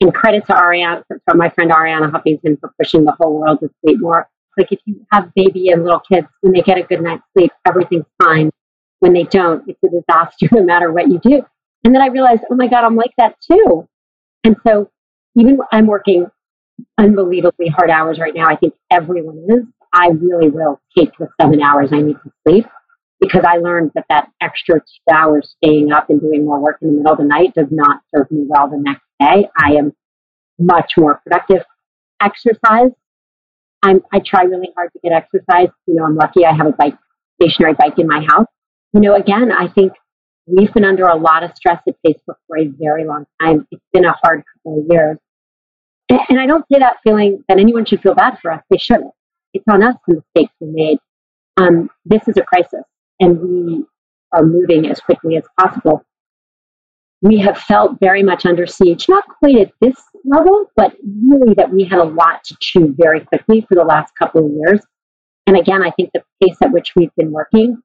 And 0.00 0.14
credit 0.14 0.46
to 0.46 0.54
Arianna, 0.54 1.02
to 1.10 1.34
my 1.34 1.50
friend 1.50 1.70
Arianna 1.70 2.10
Huffington 2.10 2.58
for 2.60 2.72
pushing 2.78 3.04
the 3.04 3.12
whole 3.12 3.40
world 3.40 3.60
to 3.60 3.70
sleep 3.82 4.00
more. 4.00 4.28
Like 4.56 4.72
if 4.72 4.80
you 4.84 5.04
have 5.12 5.32
baby 5.34 5.68
and 5.70 5.84
little 5.84 6.00
kids, 6.00 6.26
when 6.40 6.52
they 6.52 6.62
get 6.62 6.78
a 6.78 6.82
good 6.82 7.02
night's 7.02 7.22
sleep, 7.36 7.52
everything's 7.66 8.06
fine. 8.22 8.50
When 9.00 9.12
they 9.12 9.24
don't, 9.24 9.62
it's 9.68 9.78
a 9.84 9.88
disaster 9.88 10.48
no 10.52 10.64
matter 10.64 10.92
what 10.92 11.08
you 11.08 11.18
do. 11.18 11.42
And 11.84 11.94
then 11.94 12.02
I 12.02 12.06
realized, 12.06 12.42
oh 12.50 12.54
my 12.54 12.66
God, 12.66 12.84
I'm 12.84 12.96
like 12.96 13.12
that 13.18 13.36
too. 13.40 13.86
And 14.44 14.56
so 14.66 14.90
even 15.36 15.58
I'm 15.72 15.86
working 15.86 16.26
unbelievably 16.98 17.68
hard 17.68 17.90
hours 17.90 18.18
right 18.18 18.34
now. 18.34 18.46
I 18.48 18.56
think 18.56 18.74
everyone 18.90 19.44
is. 19.48 19.64
I 19.92 20.08
really 20.08 20.50
will 20.50 20.80
take 20.96 21.10
the 21.18 21.28
seven 21.40 21.62
hours 21.62 21.90
I 21.92 22.00
need 22.00 22.16
to 22.24 22.32
sleep 22.46 22.66
because 23.20 23.44
I 23.46 23.58
learned 23.58 23.92
that 23.94 24.06
that 24.08 24.28
extra 24.40 24.80
two 24.80 25.14
hours 25.14 25.54
staying 25.62 25.92
up 25.92 26.10
and 26.10 26.20
doing 26.20 26.44
more 26.44 26.58
work 26.58 26.78
in 26.82 26.88
the 26.88 26.94
middle 26.94 27.12
of 27.12 27.18
the 27.18 27.24
night 27.24 27.54
does 27.54 27.68
not 27.70 28.00
serve 28.14 28.30
me 28.30 28.44
well 28.48 28.68
the 28.68 28.78
next 28.78 29.04
day. 29.20 29.48
I 29.56 29.74
am 29.74 29.92
much 30.58 30.94
more 30.96 31.20
productive. 31.24 31.62
Exercise 32.20 32.90
I'm, 33.84 34.00
I 34.12 34.20
try 34.20 34.42
really 34.44 34.70
hard 34.74 34.90
to 34.94 34.98
get 35.02 35.12
exercise. 35.12 35.68
You 35.86 35.94
know, 35.94 36.04
I'm 36.04 36.16
lucky 36.16 36.46
I 36.46 36.54
have 36.54 36.66
a 36.66 36.72
bike, 36.72 36.96
stationary 37.40 37.74
bike 37.74 37.98
in 37.98 38.06
my 38.06 38.24
house. 38.26 38.46
You 38.94 39.00
know, 39.00 39.14
again, 39.14 39.52
I 39.52 39.68
think 39.68 39.92
we've 40.46 40.72
been 40.72 40.84
under 40.84 41.06
a 41.06 41.16
lot 41.16 41.44
of 41.44 41.52
stress 41.54 41.80
at 41.86 41.94
Facebook 42.04 42.36
for 42.46 42.58
a 42.58 42.66
very 42.78 43.04
long 43.04 43.26
time. 43.40 43.66
It's 43.70 43.84
been 43.92 44.06
a 44.06 44.14
hard 44.22 44.42
couple 44.54 44.80
of 44.80 44.86
years. 44.90 45.18
And, 46.08 46.40
I 46.40 46.46
don't 46.46 46.64
say 46.72 46.78
that 46.78 46.96
feeling 47.04 47.44
that 47.48 47.58
anyone 47.58 47.84
should 47.84 48.02
feel 48.02 48.14
bad 48.14 48.38
for 48.40 48.50
us. 48.50 48.62
They 48.70 48.78
shouldn't. 48.78 49.12
It's 49.52 49.64
on 49.70 49.82
us 49.82 49.96
the 50.06 50.22
mistakes 50.22 50.54
we 50.60 50.68
made. 50.68 50.98
Um, 51.56 51.90
this 52.04 52.26
is 52.26 52.36
a 52.36 52.42
crisis, 52.42 52.82
and 53.20 53.40
we 53.40 53.84
are 54.32 54.44
moving 54.44 54.90
as 54.90 55.00
quickly 55.00 55.36
as 55.36 55.44
possible. 55.58 56.04
We 57.22 57.38
have 57.38 57.56
felt 57.56 57.98
very 58.00 58.22
much 58.22 58.44
under 58.44 58.66
siege, 58.66 59.08
not 59.08 59.24
quite 59.38 59.56
at 59.56 59.72
this 59.80 59.96
level, 60.24 60.66
but 60.76 60.94
really 61.28 61.54
that 61.54 61.72
we 61.72 61.84
had 61.84 61.98
a 61.98 62.04
lot 62.04 62.44
to 62.44 62.56
chew 62.60 62.94
very 62.98 63.20
quickly 63.20 63.64
for 63.68 63.74
the 63.74 63.84
last 63.84 64.12
couple 64.18 64.46
of 64.46 64.52
years. 64.52 64.80
And 65.46 65.56
again, 65.56 65.82
I 65.82 65.90
think 65.90 66.10
the 66.12 66.22
pace 66.42 66.56
at 66.62 66.72
which 66.72 66.92
we've 66.96 67.14
been 67.16 67.30
working 67.30 67.82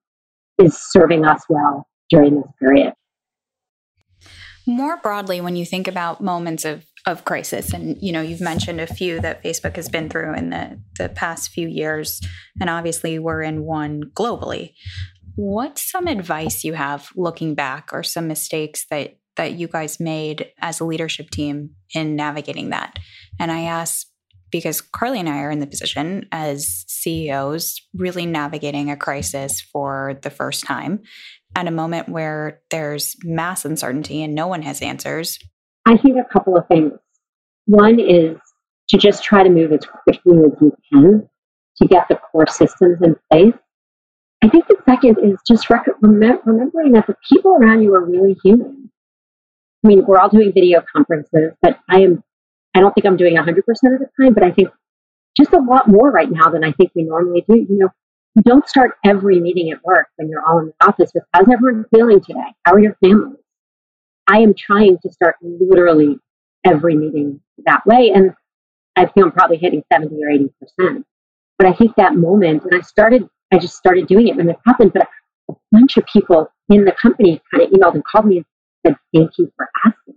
is 0.57 0.77
serving 0.77 1.25
us 1.25 1.43
well 1.49 1.87
during 2.09 2.35
this 2.35 2.51
period. 2.61 2.93
More 4.65 4.97
broadly, 4.97 5.41
when 5.41 5.55
you 5.55 5.65
think 5.65 5.87
about 5.87 6.21
moments 6.21 6.63
of, 6.63 6.85
of 7.05 7.25
crisis, 7.25 7.73
and 7.73 7.97
you 8.01 8.11
know, 8.11 8.21
you've 8.21 8.41
mentioned 8.41 8.79
a 8.79 8.87
few 8.87 9.19
that 9.21 9.43
Facebook 9.43 9.75
has 9.77 9.89
been 9.89 10.09
through 10.09 10.35
in 10.35 10.51
the, 10.51 10.79
the 10.97 11.09
past 11.09 11.49
few 11.49 11.67
years, 11.67 12.21
and 12.61 12.69
obviously 12.69 13.17
we're 13.17 13.41
in 13.41 13.63
one 13.63 14.03
globally. 14.13 14.73
What's 15.35 15.89
some 15.89 16.07
advice 16.07 16.63
you 16.63 16.73
have 16.73 17.09
looking 17.15 17.55
back 17.55 17.89
or 17.93 18.03
some 18.03 18.27
mistakes 18.27 18.85
that 18.91 19.18
that 19.39 19.53
you 19.53 19.69
guys 19.69 20.01
made 20.01 20.51
as 20.59 20.81
a 20.81 20.85
leadership 20.85 21.29
team 21.29 21.69
in 21.95 22.17
navigating 22.17 22.71
that? 22.71 22.99
And 23.39 23.51
I 23.51 23.61
ask 23.61 24.05
because 24.51 24.81
Carly 24.81 25.19
and 25.19 25.29
I 25.29 25.39
are 25.39 25.51
in 25.51 25.59
the 25.59 25.67
position 25.67 26.27
as 26.33 26.83
CEOs 26.87 27.81
really 27.93 28.25
navigating 28.25 28.91
a 28.91 28.97
crisis 28.97 29.61
for 29.61 30.19
the 30.23 30.29
first 30.29 30.65
time 30.65 31.03
at 31.55 31.67
a 31.67 31.71
moment 31.71 32.09
where 32.09 32.59
there's 32.69 33.15
mass 33.23 33.63
uncertainty 33.63 34.23
and 34.23 34.35
no 34.35 34.47
one 34.47 34.61
has 34.61 34.81
answers? 34.81 35.39
I 35.85 35.95
think 35.95 36.17
a 36.17 36.33
couple 36.33 36.57
of 36.57 36.67
things. 36.67 36.91
One 37.65 37.97
is 37.97 38.37
to 38.89 38.97
just 38.97 39.23
try 39.23 39.43
to 39.43 39.49
move 39.49 39.71
as 39.71 39.85
quickly 39.85 40.39
as 40.45 40.51
you 40.59 40.75
can 40.91 41.29
to 41.77 41.87
get 41.87 42.07
the 42.09 42.15
core 42.15 42.47
systems 42.47 42.99
in 43.01 43.15
place. 43.31 43.53
I 44.43 44.49
think 44.49 44.67
the 44.67 44.77
second 44.85 45.17
is 45.23 45.37
just 45.47 45.69
rec- 45.69 45.85
remembering 46.01 46.91
that 46.93 47.07
the 47.07 47.15
people 47.31 47.51
around 47.51 47.83
you 47.83 47.93
are 47.93 48.05
really 48.05 48.35
human. 48.43 48.88
I 49.83 49.87
mean, 49.87 50.05
we're 50.05 50.17
all 50.17 50.29
doing 50.29 50.51
video 50.53 50.83
conferences, 50.93 51.53
but 51.61 51.79
I 51.89 52.01
am, 52.01 52.23
I 52.75 52.81
don't 52.81 52.93
think 52.93 53.05
I'm 53.05 53.17
doing 53.17 53.35
100% 53.35 53.47
of 53.47 53.63
the 53.65 54.09
time, 54.19 54.33
but 54.33 54.43
I 54.43 54.51
think 54.51 54.69
just 55.37 55.53
a 55.53 55.59
lot 55.59 55.87
more 55.87 56.11
right 56.11 56.29
now 56.29 56.49
than 56.49 56.63
I 56.63 56.73
think 56.73 56.91
we 56.95 57.03
normally 57.03 57.45
do. 57.47 57.55
You 57.55 57.77
know, 57.77 57.89
you 58.35 58.41
don't 58.43 58.67
start 58.67 58.91
every 59.05 59.39
meeting 59.39 59.71
at 59.71 59.83
work 59.83 60.07
when 60.17 60.29
you're 60.29 60.45
all 60.45 60.59
in 60.59 60.67
the 60.67 60.87
office 60.87 61.11
with 61.13 61.23
how's 61.33 61.47
everyone 61.51 61.85
feeling 61.93 62.21
today? 62.21 62.53
How 62.65 62.73
are 62.73 62.79
your 62.79 62.95
families? 63.01 63.37
I 64.27 64.39
am 64.39 64.53
trying 64.53 64.97
to 64.99 65.11
start 65.11 65.35
literally 65.41 66.19
every 66.65 66.95
meeting 66.95 67.41
that 67.65 67.85
way. 67.85 68.11
And 68.13 68.33
I 68.95 69.07
feel 69.07 69.25
I'm 69.25 69.31
probably 69.31 69.57
hitting 69.57 69.83
70 69.91 70.15
or 70.23 70.87
80%. 70.87 71.03
But 71.57 71.67
I 71.67 71.73
think 71.73 71.95
that 71.95 72.15
moment, 72.15 72.63
and 72.63 72.75
I 72.75 72.81
started, 72.81 73.27
I 73.51 73.57
just 73.57 73.75
started 73.75 74.07
doing 74.07 74.27
it 74.27 74.35
when 74.35 74.49
it 74.49 74.57
happened, 74.65 74.93
but 74.93 75.07
a 75.49 75.53
bunch 75.71 75.97
of 75.97 76.05
people 76.05 76.51
in 76.69 76.85
the 76.85 76.91
company 76.91 77.41
kind 77.51 77.63
of 77.63 77.71
emailed 77.71 77.95
and 77.95 78.03
called 78.05 78.25
me 78.25 78.37
and 78.37 78.45
said, 78.85 78.95
thank 79.13 79.37
you 79.37 79.51
for 79.55 79.67
asking. 79.85 80.15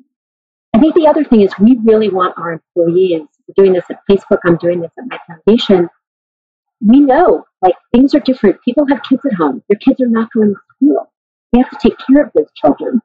I 0.75 0.79
think 0.79 0.95
the 0.95 1.07
other 1.07 1.25
thing 1.25 1.43
is 1.43 1.53
we 1.59 1.79
really 1.85 2.09
want 2.09 2.39
our 2.39 2.53
employees, 2.53 3.23
we're 3.47 3.65
doing 3.65 3.73
this 3.73 3.85
at 3.91 4.01
Facebook, 4.11 4.39
I'm 4.45 4.57
doing 4.57 4.81
this 4.81 4.91
at 4.99 5.05
my 5.07 5.19
foundation, 5.27 5.89
we 6.85 7.01
know 7.01 7.45
like 7.63 7.75
things 7.93 8.15
are 8.15 8.21
different. 8.21 8.61
People 8.65 8.87
have 8.89 9.03
kids 9.09 9.25
at 9.25 9.35
home. 9.35 9.63
Their 9.69 9.79
kids 9.79 10.01
are 10.01 10.09
not 10.09 10.33
going 10.33 10.55
to 10.55 10.61
school. 10.77 11.13
They 11.53 11.61
have 11.61 11.71
to 11.71 11.79
take 11.81 11.97
care 12.07 12.25
of 12.25 12.33
those 12.35 12.51
children. 12.57 13.01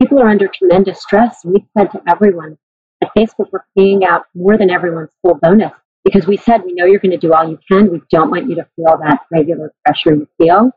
People 0.00 0.20
are 0.20 0.28
under 0.28 0.48
tremendous 0.48 1.02
stress. 1.02 1.44
We've 1.44 1.66
said 1.76 1.90
to 1.92 2.00
everyone 2.08 2.56
at 3.02 3.10
Facebook, 3.16 3.48
we're 3.52 3.64
paying 3.76 4.04
out 4.04 4.24
more 4.34 4.56
than 4.56 4.70
everyone's 4.70 5.10
full 5.22 5.34
bonus 5.34 5.72
because 6.04 6.26
we 6.26 6.38
said 6.38 6.64
we 6.64 6.72
know 6.72 6.86
you're 6.86 7.00
going 7.00 7.10
to 7.10 7.18
do 7.18 7.34
all 7.34 7.48
you 7.48 7.58
can. 7.70 7.92
We 7.92 8.00
don't 8.10 8.30
want 8.30 8.48
you 8.48 8.54
to 8.54 8.66
feel 8.76 8.98
that 9.02 9.20
regular 9.30 9.72
pressure 9.84 10.14
you 10.14 10.28
feel. 10.38 10.70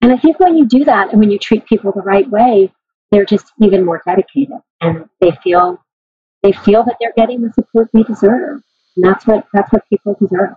And 0.00 0.12
I 0.12 0.16
think 0.16 0.40
when 0.40 0.56
you 0.56 0.66
do 0.66 0.84
that 0.84 1.10
and 1.10 1.20
when 1.20 1.30
you 1.30 1.38
treat 1.38 1.66
people 1.66 1.92
the 1.92 2.02
right 2.02 2.28
way, 2.30 2.72
they're 3.10 3.24
just 3.24 3.52
even 3.60 3.84
more 3.84 4.02
dedicated 4.06 4.56
and 4.80 5.08
they 5.20 5.32
feel 5.42 5.82
they 6.42 6.52
feel 6.52 6.84
that 6.84 6.96
they're 7.00 7.12
getting 7.16 7.42
the 7.42 7.52
support 7.52 7.88
they 7.92 8.02
deserve. 8.02 8.62
And 8.96 9.04
that's 9.04 9.26
what 9.26 9.46
that's 9.52 9.72
what 9.72 9.88
people 9.88 10.16
deserve. 10.20 10.54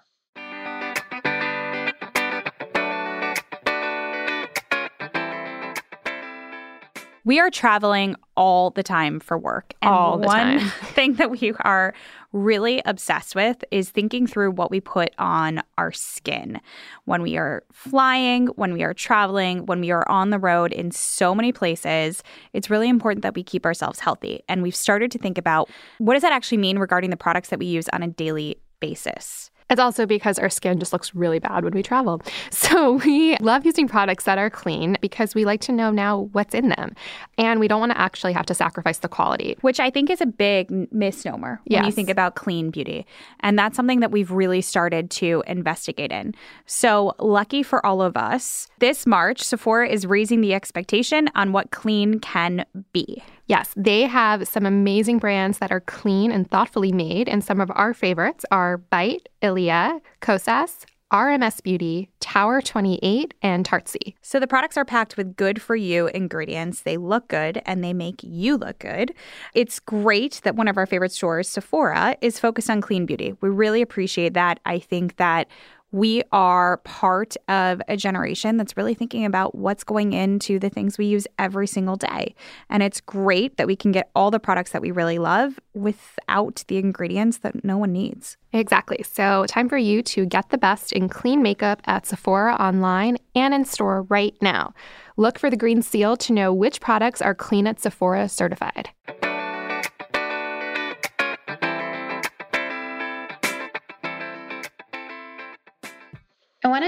We 7.29 7.39
are 7.39 7.51
traveling 7.51 8.15
all 8.35 8.71
the 8.71 8.81
time 8.81 9.19
for 9.19 9.37
work. 9.37 9.75
And 9.83 9.93
all 9.93 10.17
the 10.17 10.25
one 10.25 10.57
time. 10.57 10.69
thing 10.95 11.13
that 11.17 11.29
we 11.29 11.53
are 11.59 11.93
really 12.33 12.81
obsessed 12.85 13.35
with 13.35 13.63
is 13.69 13.91
thinking 13.91 14.25
through 14.25 14.49
what 14.49 14.71
we 14.71 14.81
put 14.81 15.13
on 15.19 15.61
our 15.77 15.91
skin 15.91 16.59
when 17.05 17.21
we 17.21 17.37
are 17.37 17.61
flying, 17.71 18.47
when 18.55 18.73
we 18.73 18.81
are 18.81 18.95
traveling, 18.95 19.67
when 19.67 19.79
we 19.79 19.91
are 19.91 20.09
on 20.09 20.31
the 20.31 20.39
road 20.39 20.71
in 20.71 20.89
so 20.89 21.35
many 21.35 21.51
places. 21.51 22.23
It's 22.53 22.71
really 22.71 22.89
important 22.89 23.21
that 23.21 23.35
we 23.35 23.43
keep 23.43 23.63
ourselves 23.63 23.99
healthy. 23.99 24.41
And 24.49 24.63
we've 24.63 24.75
started 24.75 25.11
to 25.11 25.19
think 25.19 25.37
about 25.37 25.69
what 25.99 26.15
does 26.15 26.23
that 26.23 26.33
actually 26.33 26.57
mean 26.57 26.79
regarding 26.79 27.11
the 27.11 27.15
products 27.15 27.49
that 27.49 27.59
we 27.59 27.67
use 27.67 27.87
on 27.89 28.01
a 28.01 28.07
daily 28.07 28.59
basis. 28.79 29.51
It's 29.69 29.79
also 29.79 30.05
because 30.05 30.39
our 30.39 30.49
skin 30.49 30.79
just 30.79 30.93
looks 30.93 31.13
really 31.13 31.39
bad 31.39 31.63
when 31.63 31.73
we 31.73 31.83
travel. 31.83 32.21
So 32.51 32.93
we 33.05 33.35
love 33.37 33.65
using 33.65 33.87
products 33.87 34.25
that 34.25 34.37
are 34.37 34.49
clean 34.49 34.97
because 35.01 35.33
we 35.33 35.43
like 35.43 35.61
to 35.61 35.71
know 35.71 35.91
now 35.91 36.29
what's 36.33 36.53
in 36.53 36.69
them. 36.69 36.93
And 37.37 37.59
we 37.59 37.67
don't 37.67 37.79
want 37.79 37.91
to 37.93 37.99
actually 37.99 38.33
have 38.33 38.45
to 38.47 38.53
sacrifice 38.53 38.99
the 38.99 39.07
quality. 39.07 39.57
Which 39.61 39.79
I 39.79 39.89
think 39.89 40.09
is 40.09 40.21
a 40.21 40.25
big 40.25 40.69
misnomer 40.91 41.61
when 41.65 41.83
Yes. 41.83 41.85
you 41.87 41.91
think 41.91 42.09
about 42.09 42.35
clean 42.35 42.69
beauty. 42.69 43.05
And 43.39 43.57
that's 43.57 43.75
something 43.75 44.01
that 44.01 44.11
we've 44.11 44.29
really 44.31 44.61
started 44.61 45.09
to 45.11 45.43
investigate 45.47 46.11
in. 46.11 46.35
So, 46.65 47.15
lucky 47.19 47.63
for 47.63 47.83
all 47.85 48.01
of 48.01 48.15
us, 48.15 48.67
this 48.79 49.07
March, 49.07 49.41
Sephora 49.41 49.89
is 49.89 50.05
raising 50.05 50.41
the 50.41 50.53
expectation 50.53 51.29
on 51.35 51.51
what 51.51 51.71
clean 51.71 52.19
can 52.19 52.65
be. 52.93 53.23
Yes, 53.49 53.73
they 53.75 54.03
have 54.03 54.47
some 54.47 54.67
amazing 54.67 55.17
brands 55.17 55.57
that 55.57 55.71
are 55.71 55.79
clean 55.79 56.31
and 56.31 56.49
thoughtfully 56.49 56.91
made. 56.91 57.27
And 57.27 57.43
some 57.43 57.59
of 57.59 57.71
our 57.73 57.95
favorites 57.95 58.45
are 58.51 58.77
Bite, 58.77 59.27
Ilia, 59.41 59.99
Kosas, 60.21 60.85
RMS 61.11 61.63
Beauty, 61.63 62.09
Tower 62.19 62.61
28, 62.61 63.33
and 63.41 63.67
Tartsy. 63.67 64.13
So 64.21 64.39
the 64.39 64.45
products 64.45 64.77
are 64.77 64.85
packed 64.85 65.17
with 65.17 65.35
good 65.35 65.59
for 65.59 65.75
you 65.75 66.05
ingredients. 66.09 66.81
They 66.81 66.97
look 66.97 67.27
good 67.27 67.59
and 67.65 67.83
they 67.83 67.91
make 67.91 68.21
you 68.21 68.55
look 68.55 68.77
good. 68.77 69.15
It's 69.55 69.79
great 69.79 70.41
that 70.43 70.55
one 70.55 70.67
of 70.67 70.77
our 70.77 70.85
favorite 70.85 71.11
stores, 71.11 71.49
Sephora, 71.49 72.17
is 72.21 72.39
focused 72.39 72.69
on 72.69 72.81
clean 72.81 73.07
beauty. 73.07 73.33
We 73.41 73.49
really 73.49 73.81
appreciate 73.81 74.35
that. 74.35 74.59
I 74.65 74.77
think 74.77 75.15
that 75.15 75.47
we 75.91 76.21
are 76.31 76.77
part 76.77 77.35
of 77.47 77.81
a 77.87 77.97
generation 77.97 78.57
that's 78.57 78.77
really 78.77 78.93
thinking 78.93 79.25
about 79.25 79.55
what's 79.55 79.83
going 79.83 80.13
into 80.13 80.59
the 80.59 80.69
things 80.69 80.97
we 80.97 81.05
use 81.05 81.27
every 81.37 81.67
single 81.67 81.95
day. 81.95 82.35
And 82.69 82.83
it's 82.83 83.01
great 83.01 83.57
that 83.57 83.67
we 83.67 83.75
can 83.75 83.91
get 83.91 84.09
all 84.15 84.31
the 84.31 84.39
products 84.39 84.71
that 84.71 84.81
we 84.81 84.91
really 84.91 85.17
love 85.17 85.59
without 85.73 86.63
the 86.67 86.77
ingredients 86.77 87.39
that 87.39 87.63
no 87.63 87.77
one 87.77 87.91
needs. 87.91 88.37
Exactly. 88.51 89.03
So, 89.03 89.45
time 89.47 89.69
for 89.69 89.77
you 89.77 90.01
to 90.03 90.25
get 90.25 90.49
the 90.49 90.57
best 90.57 90.91
in 90.91 91.07
clean 91.07 91.43
makeup 91.43 91.81
at 91.85 92.05
Sephora 92.05 92.55
online 92.55 93.17
and 93.35 93.53
in 93.53 93.65
store 93.65 94.03
right 94.03 94.35
now. 94.41 94.73
Look 95.17 95.37
for 95.37 95.49
the 95.49 95.57
green 95.57 95.81
seal 95.81 96.17
to 96.17 96.33
know 96.33 96.53
which 96.53 96.81
products 96.81 97.21
are 97.21 97.35
Clean 97.35 97.67
at 97.67 97.79
Sephora 97.79 98.29
certified. 98.29 98.89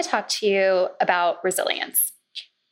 To 0.02 0.10
talk 0.10 0.28
to 0.28 0.48
you 0.48 0.88
about 1.00 1.44
resilience. 1.44 2.12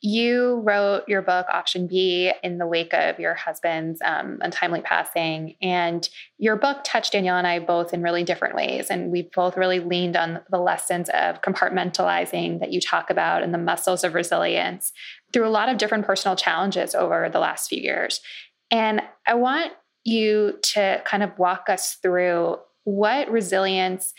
You 0.02 0.62
wrote 0.64 1.06
your 1.08 1.20
book, 1.20 1.46
Option 1.52 1.86
B, 1.86 2.32
in 2.42 2.56
the 2.56 2.66
wake 2.66 2.94
of 2.94 3.18
your 3.18 3.34
husband's 3.34 4.00
um, 4.02 4.38
untimely 4.40 4.80
passing. 4.80 5.56
And 5.60 6.08
your 6.38 6.56
book 6.56 6.78
touched 6.84 7.12
Danielle 7.12 7.36
and 7.36 7.46
I 7.46 7.58
both 7.58 7.92
in 7.92 8.02
really 8.02 8.24
different 8.24 8.54
ways. 8.54 8.88
And 8.88 9.12
we 9.12 9.28
both 9.34 9.58
really 9.58 9.78
leaned 9.78 10.16
on 10.16 10.40
the 10.50 10.58
lessons 10.58 11.10
of 11.10 11.42
compartmentalizing 11.42 12.60
that 12.60 12.72
you 12.72 12.80
talk 12.80 13.10
about 13.10 13.42
and 13.42 13.52
the 13.52 13.58
muscles 13.58 14.02
of 14.02 14.14
resilience 14.14 14.90
through 15.34 15.46
a 15.46 15.50
lot 15.50 15.68
of 15.68 15.76
different 15.76 16.06
personal 16.06 16.34
challenges 16.34 16.94
over 16.94 17.28
the 17.28 17.38
last 17.38 17.68
few 17.68 17.82
years. 17.82 18.22
And 18.70 19.02
I 19.26 19.34
want 19.34 19.72
you 20.04 20.58
to 20.62 21.02
kind 21.04 21.22
of 21.22 21.38
walk 21.38 21.68
us 21.68 21.98
through 22.00 22.56
what 22.84 23.30
resilience 23.30 24.14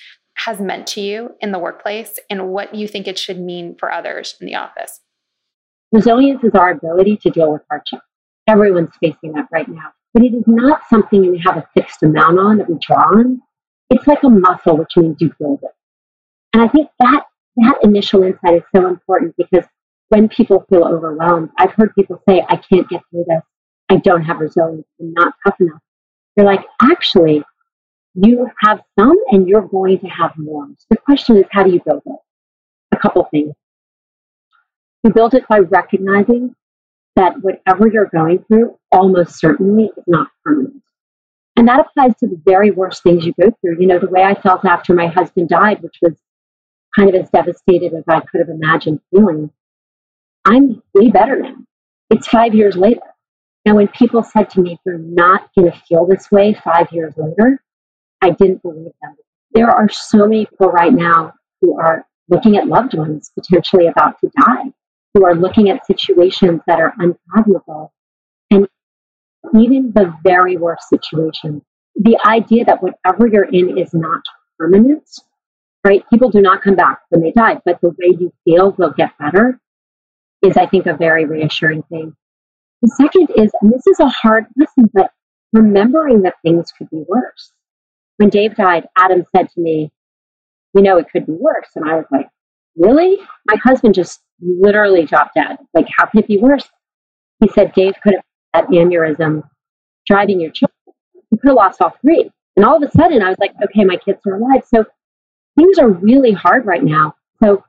has 0.45 0.59
meant 0.59 0.87
to 0.87 1.01
you 1.01 1.35
in 1.39 1.51
the 1.51 1.59
workplace 1.59 2.17
and 2.29 2.49
what 2.49 2.73
you 2.73 2.87
think 2.87 3.07
it 3.07 3.19
should 3.19 3.39
mean 3.39 3.75
for 3.75 3.91
others 3.91 4.35
in 4.39 4.47
the 4.47 4.55
office. 4.55 4.99
Resilience 5.91 6.43
is 6.43 6.55
our 6.55 6.71
ability 6.71 7.17
to 7.17 7.29
deal 7.29 7.51
with 7.51 7.61
hardship. 7.69 7.99
Everyone's 8.47 8.95
facing 8.99 9.33
that 9.33 9.47
right 9.51 9.67
now. 9.67 9.91
But 10.13 10.23
it 10.23 10.33
is 10.33 10.43
not 10.47 10.81
something 10.89 11.21
we 11.21 11.41
have 11.45 11.57
a 11.57 11.67
fixed 11.73 12.03
amount 12.03 12.39
on 12.39 12.57
that 12.57 12.69
we 12.69 12.77
draw 12.79 13.17
on. 13.17 13.41
It's 13.89 14.07
like 14.07 14.23
a 14.23 14.29
muscle, 14.29 14.77
which 14.77 14.95
means 14.97 15.17
you 15.19 15.31
build 15.39 15.59
it. 15.63 15.71
And 16.53 16.63
I 16.63 16.67
think 16.67 16.89
that 16.99 17.23
that 17.57 17.77
initial 17.83 18.23
insight 18.23 18.55
is 18.55 18.63
so 18.75 18.87
important 18.87 19.35
because 19.37 19.65
when 20.09 20.27
people 20.27 20.65
feel 20.69 20.85
overwhelmed, 20.85 21.49
I've 21.57 21.71
heard 21.71 21.93
people 21.95 22.21
say, 22.27 22.43
I 22.49 22.55
can't 22.57 22.89
get 22.89 23.01
through 23.09 23.25
this. 23.27 23.41
I 23.89 23.97
don't 23.97 24.23
have 24.23 24.39
resilience. 24.39 24.87
I'm 24.99 25.13
not 25.13 25.33
tough 25.45 25.55
enough. 25.59 25.81
You're 26.35 26.45
like, 26.45 26.65
actually, 26.81 27.43
you 28.13 28.47
have 28.59 28.81
some 28.99 29.15
and 29.29 29.47
you're 29.47 29.67
going 29.67 29.99
to 29.99 30.07
have 30.07 30.31
more. 30.37 30.67
So 30.77 30.85
the 30.89 30.97
question 30.97 31.37
is, 31.37 31.45
how 31.51 31.63
do 31.63 31.71
you 31.71 31.81
build 31.85 32.03
it? 32.05 32.19
A 32.91 32.97
couple 32.97 33.25
things. 33.31 33.53
You 35.03 35.13
build 35.13 35.33
it 35.33 35.47
by 35.47 35.59
recognizing 35.59 36.55
that 37.15 37.41
whatever 37.41 37.87
you're 37.87 38.09
going 38.13 38.43
through 38.47 38.77
almost 38.91 39.39
certainly 39.39 39.85
is 39.85 40.03
not 40.07 40.27
permanent. 40.43 40.83
And 41.55 41.67
that 41.67 41.79
applies 41.79 42.15
to 42.19 42.27
the 42.27 42.41
very 42.45 42.71
worst 42.71 43.03
things 43.03 43.25
you 43.25 43.33
go 43.39 43.51
through. 43.61 43.79
You 43.79 43.87
know, 43.87 43.99
the 43.99 44.09
way 44.09 44.23
I 44.23 44.35
felt 44.35 44.65
after 44.65 44.93
my 44.93 45.07
husband 45.07 45.49
died, 45.49 45.81
which 45.81 45.97
was 46.01 46.13
kind 46.95 47.09
of 47.09 47.15
as 47.15 47.29
devastated 47.29 47.93
as 47.93 48.03
I 48.07 48.21
could 48.21 48.39
have 48.39 48.49
imagined 48.49 48.99
feeling. 49.11 49.51
I'm 50.45 50.81
way 50.93 51.09
better 51.09 51.39
now. 51.39 51.55
It's 52.09 52.27
five 52.27 52.55
years 52.55 52.75
later. 52.75 53.01
Now, 53.65 53.75
when 53.75 53.87
people 53.89 54.23
said 54.23 54.49
to 54.51 54.61
me, 54.61 54.79
You're 54.85 54.97
not 54.97 55.49
going 55.55 55.71
to 55.71 55.77
feel 55.87 56.05
this 56.05 56.31
way 56.31 56.53
five 56.63 56.87
years 56.91 57.13
later, 57.15 57.61
I 58.21 58.31
didn't 58.31 58.61
believe 58.61 58.91
them. 59.01 59.15
There 59.53 59.69
are 59.69 59.89
so 59.89 60.27
many 60.27 60.45
people 60.45 60.67
right 60.67 60.93
now 60.93 61.33
who 61.61 61.79
are 61.79 62.05
looking 62.29 62.57
at 62.57 62.67
loved 62.67 62.93
ones 62.93 63.31
potentially 63.37 63.87
about 63.87 64.19
to 64.21 64.31
die, 64.37 64.71
who 65.13 65.25
are 65.25 65.35
looking 65.35 65.69
at 65.69 65.85
situations 65.85 66.61
that 66.67 66.79
are 66.79 66.93
unfathomable. 66.97 67.93
And 68.49 68.67
even 69.59 69.91
the 69.93 70.13
very 70.23 70.55
worst 70.57 70.87
situation, 70.89 71.61
the 71.95 72.17
idea 72.25 72.63
that 72.65 72.81
whatever 72.81 73.27
you're 73.27 73.43
in 73.43 73.77
is 73.77 73.93
not 73.93 74.21
permanent, 74.57 75.03
right? 75.83 76.03
People 76.09 76.29
do 76.29 76.41
not 76.41 76.61
come 76.61 76.75
back 76.75 76.99
when 77.09 77.21
they 77.21 77.31
die, 77.31 77.59
but 77.65 77.81
the 77.81 77.89
way 77.89 78.15
you 78.17 78.31
feel 78.45 78.71
will 78.77 78.91
get 78.91 79.17
better 79.17 79.59
is, 80.41 80.57
I 80.57 80.67
think, 80.67 80.85
a 80.85 80.95
very 80.95 81.25
reassuring 81.25 81.83
thing. 81.83 82.15
The 82.81 82.87
second 82.87 83.29
is, 83.35 83.51
and 83.61 83.71
this 83.71 83.85
is 83.87 83.99
a 83.99 84.07
hard 84.07 84.45
lesson, 84.57 84.89
but 84.93 85.11
remembering 85.53 86.21
that 86.21 86.35
things 86.43 86.71
could 86.71 86.89
be 86.89 87.03
worse. 87.07 87.51
When 88.21 88.29
Dave 88.29 88.55
died, 88.55 88.85
Adam 88.95 89.25
said 89.35 89.49
to 89.49 89.59
me, 89.59 89.91
You 90.75 90.83
know, 90.83 90.99
it 90.99 91.07
could 91.11 91.25
be 91.25 91.31
worse. 91.31 91.69
And 91.75 91.89
I 91.89 91.95
was 91.95 92.05
like, 92.11 92.27
Really? 92.75 93.17
My 93.47 93.55
husband 93.63 93.95
just 93.95 94.21
literally 94.39 95.07
dropped 95.07 95.33
dead. 95.33 95.57
Like, 95.73 95.87
how 95.97 96.05
can 96.05 96.19
it 96.19 96.27
be 96.27 96.37
worse? 96.37 96.69
He 97.39 97.47
said, 97.47 97.73
Dave 97.73 97.95
could 98.03 98.13
have 98.13 98.23
had 98.53 98.65
aneurysm 98.67 99.41
driving 100.05 100.39
your 100.39 100.51
children. 100.51 100.77
You 101.31 101.39
could 101.39 101.47
have 101.47 101.55
lost 101.55 101.81
all 101.81 101.95
three. 101.99 102.29
And 102.55 102.63
all 102.63 102.75
of 102.75 102.87
a 102.87 102.91
sudden, 102.95 103.23
I 103.23 103.29
was 103.29 103.39
like, 103.39 103.53
okay, 103.63 103.85
my 103.85 103.97
kids 103.97 104.19
are 104.27 104.35
alive. 104.35 104.65
So 104.67 104.85
things 105.57 105.79
are 105.79 105.89
really 105.89 106.31
hard 106.31 106.67
right 106.67 106.83
now. 106.83 107.15
So 107.41 107.63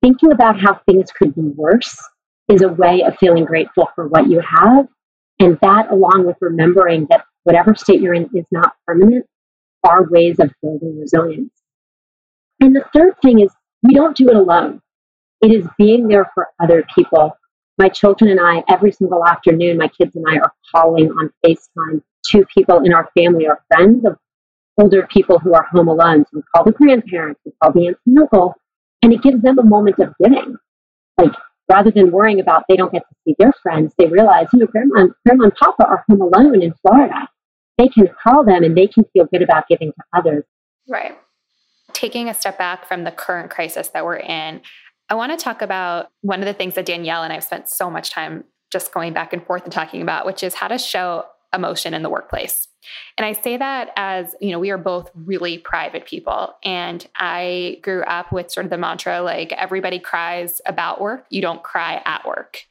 thinking 0.00 0.30
about 0.30 0.60
how 0.60 0.80
things 0.86 1.10
could 1.10 1.34
be 1.34 1.42
worse 1.56 1.98
is 2.48 2.62
a 2.62 2.68
way 2.68 3.02
of 3.02 3.16
feeling 3.18 3.46
grateful 3.46 3.88
for 3.96 4.06
what 4.06 4.28
you 4.28 4.40
have. 4.48 4.86
And 5.40 5.58
that, 5.60 5.90
along 5.90 6.24
with 6.24 6.36
remembering 6.40 7.08
that 7.10 7.24
whatever 7.42 7.74
state 7.74 8.00
you're 8.00 8.14
in 8.14 8.30
is 8.32 8.46
not 8.52 8.74
permanent, 8.86 9.26
are 9.84 10.08
ways 10.08 10.38
of 10.38 10.52
building 10.62 11.00
resilience. 11.00 11.52
And 12.60 12.74
the 12.74 12.84
third 12.94 13.14
thing 13.22 13.40
is 13.40 13.50
we 13.82 13.94
don't 13.94 14.16
do 14.16 14.28
it 14.28 14.36
alone. 14.36 14.80
It 15.40 15.50
is 15.50 15.66
being 15.76 16.08
there 16.08 16.30
for 16.34 16.48
other 16.62 16.84
people. 16.94 17.36
My 17.78 17.88
children 17.88 18.30
and 18.30 18.40
I, 18.40 18.62
every 18.68 18.92
single 18.92 19.26
afternoon, 19.26 19.78
my 19.78 19.88
kids 19.88 20.14
and 20.14 20.24
I 20.28 20.36
are 20.36 20.52
calling 20.70 21.10
on 21.10 21.30
FaceTime 21.44 22.02
to 22.26 22.46
people 22.46 22.84
in 22.84 22.92
our 22.92 23.10
family 23.16 23.48
or 23.48 23.64
friends 23.68 24.04
of 24.04 24.16
older 24.78 25.06
people 25.10 25.38
who 25.38 25.54
are 25.54 25.64
home 25.64 25.88
alone. 25.88 26.24
So 26.30 26.38
we 26.38 26.42
call 26.54 26.64
the 26.64 26.72
grandparents, 26.72 27.40
we 27.44 27.52
call 27.62 27.72
the 27.72 27.88
aunts 27.88 28.00
and 28.06 28.18
uncle, 28.18 28.54
and 29.02 29.12
it 29.12 29.22
gives 29.22 29.42
them 29.42 29.58
a 29.58 29.64
moment 29.64 29.98
of 29.98 30.14
giving. 30.22 30.56
Like 31.18 31.32
rather 31.68 31.90
than 31.90 32.10
worrying 32.10 32.40
about 32.40 32.64
they 32.68 32.76
don't 32.76 32.92
get 32.92 33.02
to 33.08 33.14
see 33.24 33.34
their 33.38 33.52
friends, 33.62 33.92
they 33.98 34.06
realize, 34.06 34.46
you 34.52 34.60
know, 34.60 34.66
grandma, 34.66 35.06
grandma 35.26 35.44
and 35.44 35.54
papa 35.54 35.84
are 35.84 36.04
home 36.08 36.20
alone 36.20 36.62
in 36.62 36.72
Florida. 36.82 37.28
They 37.78 37.88
can 37.88 38.08
call 38.22 38.44
them 38.44 38.62
and 38.62 38.76
they 38.76 38.86
can 38.86 39.04
feel 39.12 39.26
good 39.26 39.42
about 39.42 39.68
giving 39.68 39.92
to 39.92 40.02
others. 40.12 40.44
Right. 40.88 41.18
Taking 41.92 42.28
a 42.28 42.34
step 42.34 42.58
back 42.58 42.86
from 42.86 43.04
the 43.04 43.10
current 43.10 43.50
crisis 43.50 43.88
that 43.88 44.04
we're 44.04 44.16
in, 44.16 44.60
I 45.08 45.14
want 45.14 45.38
to 45.38 45.42
talk 45.42 45.62
about 45.62 46.10
one 46.22 46.40
of 46.40 46.46
the 46.46 46.54
things 46.54 46.74
that 46.74 46.86
Danielle 46.86 47.22
and 47.22 47.32
I've 47.32 47.44
spent 47.44 47.68
so 47.68 47.90
much 47.90 48.10
time 48.10 48.44
just 48.70 48.92
going 48.92 49.12
back 49.12 49.32
and 49.32 49.44
forth 49.44 49.64
and 49.64 49.72
talking 49.72 50.00
about, 50.00 50.24
which 50.24 50.42
is 50.42 50.54
how 50.54 50.68
to 50.68 50.78
show 50.78 51.26
emotion 51.54 51.92
in 51.92 52.02
the 52.02 52.08
workplace. 52.08 52.66
And 53.18 53.24
I 53.24 53.32
say 53.32 53.56
that 53.58 53.90
as, 53.96 54.34
you 54.40 54.50
know, 54.50 54.58
we 54.58 54.70
are 54.70 54.78
both 54.78 55.10
really 55.14 55.58
private 55.58 56.06
people. 56.06 56.54
And 56.64 57.06
I 57.16 57.78
grew 57.82 58.02
up 58.04 58.32
with 58.32 58.50
sort 58.50 58.64
of 58.64 58.70
the 58.70 58.78
mantra 58.78 59.20
like 59.20 59.52
everybody 59.52 59.98
cries 59.98 60.60
about 60.66 61.00
work, 61.00 61.26
you 61.30 61.42
don't 61.42 61.62
cry 61.62 62.02
at 62.04 62.26
work. 62.26 62.62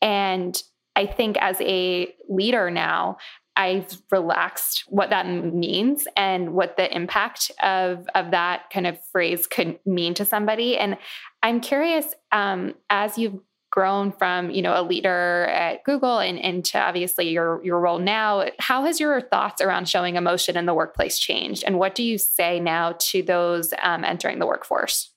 And 0.00 0.62
I 0.96 1.06
think 1.06 1.36
as 1.38 1.60
a 1.60 2.14
leader 2.28 2.70
now, 2.70 3.18
I've 3.60 4.00
relaxed 4.10 4.84
what 4.88 5.10
that 5.10 5.26
means 5.26 6.08
and 6.16 6.54
what 6.54 6.78
the 6.78 6.96
impact 6.96 7.50
of 7.62 8.08
of 8.14 8.30
that 8.30 8.70
kind 8.72 8.86
of 8.86 8.98
phrase 9.12 9.46
could 9.46 9.78
mean 9.84 10.14
to 10.14 10.24
somebody. 10.24 10.78
And 10.78 10.96
I'm 11.42 11.60
curious, 11.60 12.06
um, 12.32 12.72
as 12.88 13.18
you've 13.18 13.38
grown 13.70 14.12
from 14.12 14.50
you 14.50 14.62
know 14.62 14.80
a 14.80 14.82
leader 14.82 15.44
at 15.44 15.84
google 15.84 16.18
and 16.18 16.38
into 16.38 16.76
obviously 16.76 17.28
your 17.28 17.64
your 17.64 17.78
role 17.78 18.00
now 18.00 18.44
how 18.58 18.84
has 18.84 18.98
your 18.98 19.20
thoughts 19.20 19.60
around 19.60 19.88
showing 19.88 20.16
emotion 20.16 20.56
in 20.56 20.66
the 20.66 20.74
workplace 20.74 21.20
changed? 21.20 21.62
And 21.64 21.78
what 21.78 21.94
do 21.94 22.02
you 22.02 22.18
say 22.18 22.58
now 22.58 22.96
to 22.98 23.22
those 23.22 23.72
um, 23.82 24.02
entering 24.02 24.40
the 24.40 24.46
workforce? 24.46 25.12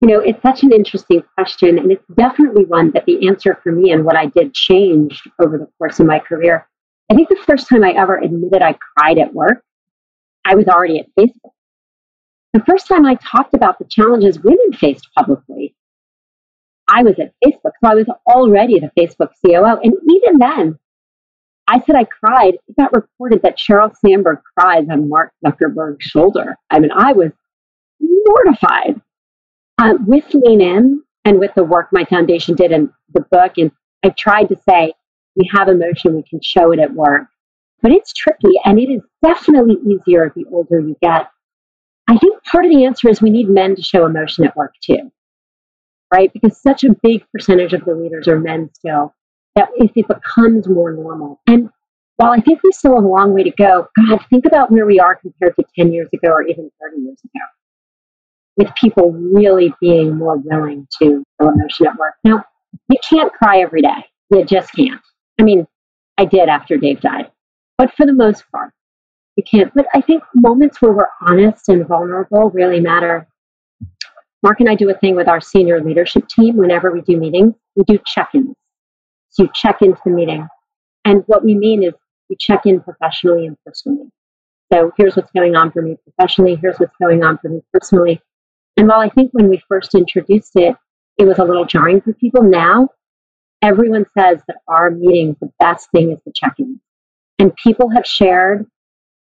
You 0.00 0.08
know 0.08 0.20
it's 0.20 0.42
such 0.42 0.62
an 0.64 0.72
interesting 0.72 1.22
question 1.36 1.78
and 1.78 1.92
it's 1.92 2.04
definitely 2.16 2.64
one 2.64 2.92
that 2.92 3.04
the 3.04 3.28
answer 3.28 3.60
for 3.62 3.72
me 3.72 3.92
and 3.92 4.06
what 4.06 4.16
i 4.16 4.26
did 4.26 4.54
changed 4.54 5.28
over 5.38 5.58
the 5.58 5.68
course 5.78 6.00
of 6.00 6.06
my 6.06 6.18
career 6.18 6.66
i 7.12 7.14
think 7.14 7.28
the 7.28 7.36
first 7.46 7.68
time 7.68 7.84
i 7.84 7.92
ever 7.92 8.16
admitted 8.16 8.62
i 8.62 8.74
cried 8.96 9.18
at 9.18 9.34
work 9.34 9.62
i 10.44 10.54
was 10.54 10.66
already 10.66 10.98
at 10.98 11.06
facebook 11.18 11.52
the 12.52 12.64
first 12.64 12.88
time 12.88 13.04
i 13.06 13.14
talked 13.16 13.54
about 13.54 13.78
the 13.78 13.84
challenges 13.84 14.40
women 14.40 14.72
faced 14.72 15.08
publicly 15.16 15.74
I 16.88 17.02
was 17.02 17.18
at 17.18 17.32
Facebook. 17.44 17.72
So 17.80 17.90
I 17.90 17.94
was 17.94 18.06
already 18.26 18.78
the 18.78 18.90
Facebook 18.98 19.30
COO. 19.44 19.80
And 19.82 19.94
even 20.10 20.38
then, 20.38 20.78
I 21.68 21.80
said 21.80 21.94
I 21.94 22.04
cried. 22.04 22.54
It 22.68 22.76
got 22.76 22.92
reported 22.92 23.42
that 23.42 23.58
Sheryl 23.58 23.94
Sandberg 24.04 24.40
cries 24.56 24.88
on 24.90 25.08
Mark 25.08 25.32
Zuckerberg's 25.44 26.04
shoulder. 26.04 26.56
I 26.70 26.80
mean, 26.80 26.90
I 26.94 27.12
was 27.12 27.30
mortified. 28.00 29.00
Uh, 29.78 29.94
with 30.06 30.32
Lean 30.34 30.60
In 30.60 31.02
and 31.24 31.38
with 31.38 31.54
the 31.54 31.64
work 31.64 31.88
my 31.92 32.04
foundation 32.04 32.54
did 32.54 32.72
in 32.72 32.92
the 33.14 33.22
book, 33.22 33.52
and 33.56 33.72
I 34.04 34.10
tried 34.10 34.48
to 34.50 34.56
say, 34.68 34.92
we 35.36 35.48
have 35.52 35.68
emotion, 35.68 36.14
we 36.14 36.22
can 36.22 36.40
show 36.42 36.72
it 36.72 36.78
at 36.78 36.92
work. 36.92 37.28
But 37.82 37.92
it's 37.92 38.12
tricky, 38.12 38.52
and 38.64 38.78
it 38.78 38.90
is 38.90 39.02
definitely 39.24 39.76
easier 39.84 40.32
the 40.34 40.44
older 40.52 40.78
you 40.80 40.96
get. 41.02 41.28
I 42.08 42.16
think 42.18 42.42
part 42.44 42.64
of 42.64 42.70
the 42.70 42.84
answer 42.84 43.08
is 43.08 43.20
we 43.20 43.30
need 43.30 43.48
men 43.48 43.74
to 43.76 43.82
show 43.82 44.06
emotion 44.06 44.44
at 44.44 44.56
work 44.56 44.74
too 44.82 45.10
right? 46.12 46.32
Because 46.32 46.60
such 46.60 46.84
a 46.84 46.94
big 47.02 47.24
percentage 47.32 47.72
of 47.72 47.84
the 47.84 47.94
leaders 47.94 48.28
are 48.28 48.38
men 48.38 48.70
still, 48.74 49.14
that 49.56 49.68
if 49.76 49.90
it 49.96 50.06
becomes 50.06 50.68
more 50.68 50.92
normal. 50.92 51.40
And 51.46 51.70
while 52.16 52.32
I 52.32 52.40
think 52.40 52.60
we 52.62 52.70
still 52.72 52.94
have 52.94 53.04
a 53.04 53.08
long 53.08 53.32
way 53.32 53.42
to 53.44 53.50
go, 53.50 53.88
God, 53.96 54.20
think 54.28 54.44
about 54.44 54.70
where 54.70 54.86
we 54.86 55.00
are 55.00 55.16
compared 55.16 55.56
to 55.56 55.64
10 55.74 55.92
years 55.92 56.08
ago 56.12 56.28
or 56.28 56.42
even 56.42 56.70
30 56.80 57.02
years 57.02 57.18
ago, 57.24 57.44
with 58.56 58.74
people 58.74 59.12
really 59.12 59.72
being 59.80 60.16
more 60.16 60.36
willing 60.36 60.86
to 61.00 61.24
show 61.40 61.48
emotion 61.48 61.86
at 61.86 61.96
work. 61.96 62.14
Now, 62.22 62.44
you 62.88 62.98
can't 63.08 63.32
cry 63.32 63.60
every 63.60 63.80
day. 63.80 64.04
You 64.30 64.44
just 64.44 64.72
can't. 64.72 65.00
I 65.42 65.44
mean, 65.44 65.66
I 66.18 66.24
did 66.24 66.48
after 66.48 66.76
Dave 66.76 67.00
died, 67.00 67.28
but 67.76 67.92
for 67.96 68.06
the 68.06 68.12
most 68.12 68.44
part, 68.52 68.72
you 69.34 69.42
can't. 69.42 69.74
But 69.74 69.86
I 69.92 70.00
think 70.00 70.22
moments 70.36 70.80
where 70.80 70.92
we're 70.92 71.08
honest 71.20 71.68
and 71.68 71.84
vulnerable 71.84 72.50
really 72.50 72.78
matter. 72.78 73.26
Mark 74.44 74.60
and 74.60 74.68
I 74.68 74.76
do 74.76 74.88
a 74.88 74.94
thing 74.94 75.16
with 75.16 75.26
our 75.26 75.40
senior 75.40 75.82
leadership 75.82 76.28
team 76.28 76.56
whenever 76.56 76.92
we 76.92 77.00
do 77.00 77.16
meetings. 77.16 77.54
We 77.74 77.82
do 77.88 77.98
check 78.06 78.28
ins. 78.34 78.54
So 79.30 79.42
you 79.42 79.50
check 79.52 79.82
into 79.82 80.00
the 80.04 80.12
meeting. 80.12 80.46
And 81.04 81.24
what 81.26 81.44
we 81.44 81.56
mean 81.56 81.82
is 81.82 81.92
we 82.30 82.36
check 82.38 82.64
in 82.64 82.80
professionally 82.80 83.46
and 83.46 83.56
personally. 83.66 84.06
So 84.72 84.92
here's 84.96 85.16
what's 85.16 85.32
going 85.32 85.56
on 85.56 85.72
for 85.72 85.82
me 85.82 85.96
professionally. 86.04 86.54
Here's 86.54 86.78
what's 86.78 86.94
going 87.02 87.24
on 87.24 87.38
for 87.38 87.48
me 87.48 87.62
personally. 87.72 88.22
And 88.76 88.86
while 88.86 89.00
I 89.00 89.08
think 89.08 89.32
when 89.32 89.48
we 89.48 89.60
first 89.68 89.96
introduced 89.96 90.52
it, 90.54 90.76
it 91.18 91.24
was 91.24 91.40
a 91.40 91.44
little 91.44 91.64
jarring 91.64 92.00
for 92.00 92.12
people, 92.12 92.44
now 92.44 92.88
everyone 93.62 94.04
says 94.18 94.40
that 94.48 94.56
our 94.68 94.90
meetings, 94.90 95.36
the 95.40 95.50
best 95.58 95.90
thing 95.92 96.10
is 96.10 96.18
the 96.26 96.32
check 96.34 96.54
in. 96.58 96.80
And 97.38 97.54
people 97.56 97.88
have 97.90 98.06
shared 98.06 98.66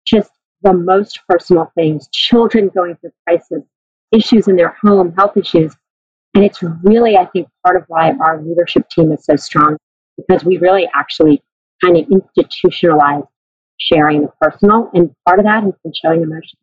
just 0.05 0.31
the 0.63 0.73
most 0.73 1.19
personal 1.29 1.71
things 1.75 2.07
children 2.11 2.69
going 2.69 2.95
through 2.97 3.11
crisis, 3.27 3.63
issues 4.11 4.47
in 4.47 4.55
their 4.55 4.75
home, 4.81 5.13
health 5.17 5.37
issues. 5.37 5.75
And 6.33 6.43
it's 6.43 6.63
really, 6.83 7.15
I 7.15 7.25
think, 7.25 7.47
part 7.63 7.77
of 7.77 7.83
why 7.87 8.11
our 8.13 8.41
leadership 8.41 8.89
team 8.89 9.11
is 9.11 9.23
so 9.23 9.35
strong 9.35 9.77
because 10.17 10.43
we 10.43 10.57
really 10.57 10.89
actually 10.95 11.41
kind 11.83 11.97
of 11.97 12.05
institutionalize 12.07 13.27
sharing 13.77 14.21
the 14.21 14.29
personal. 14.41 14.89
And 14.93 15.13
part 15.27 15.39
of 15.39 15.45
that 15.45 15.63
has 15.63 15.73
been 15.83 15.93
showing 15.93 16.21
emotion. 16.21 16.59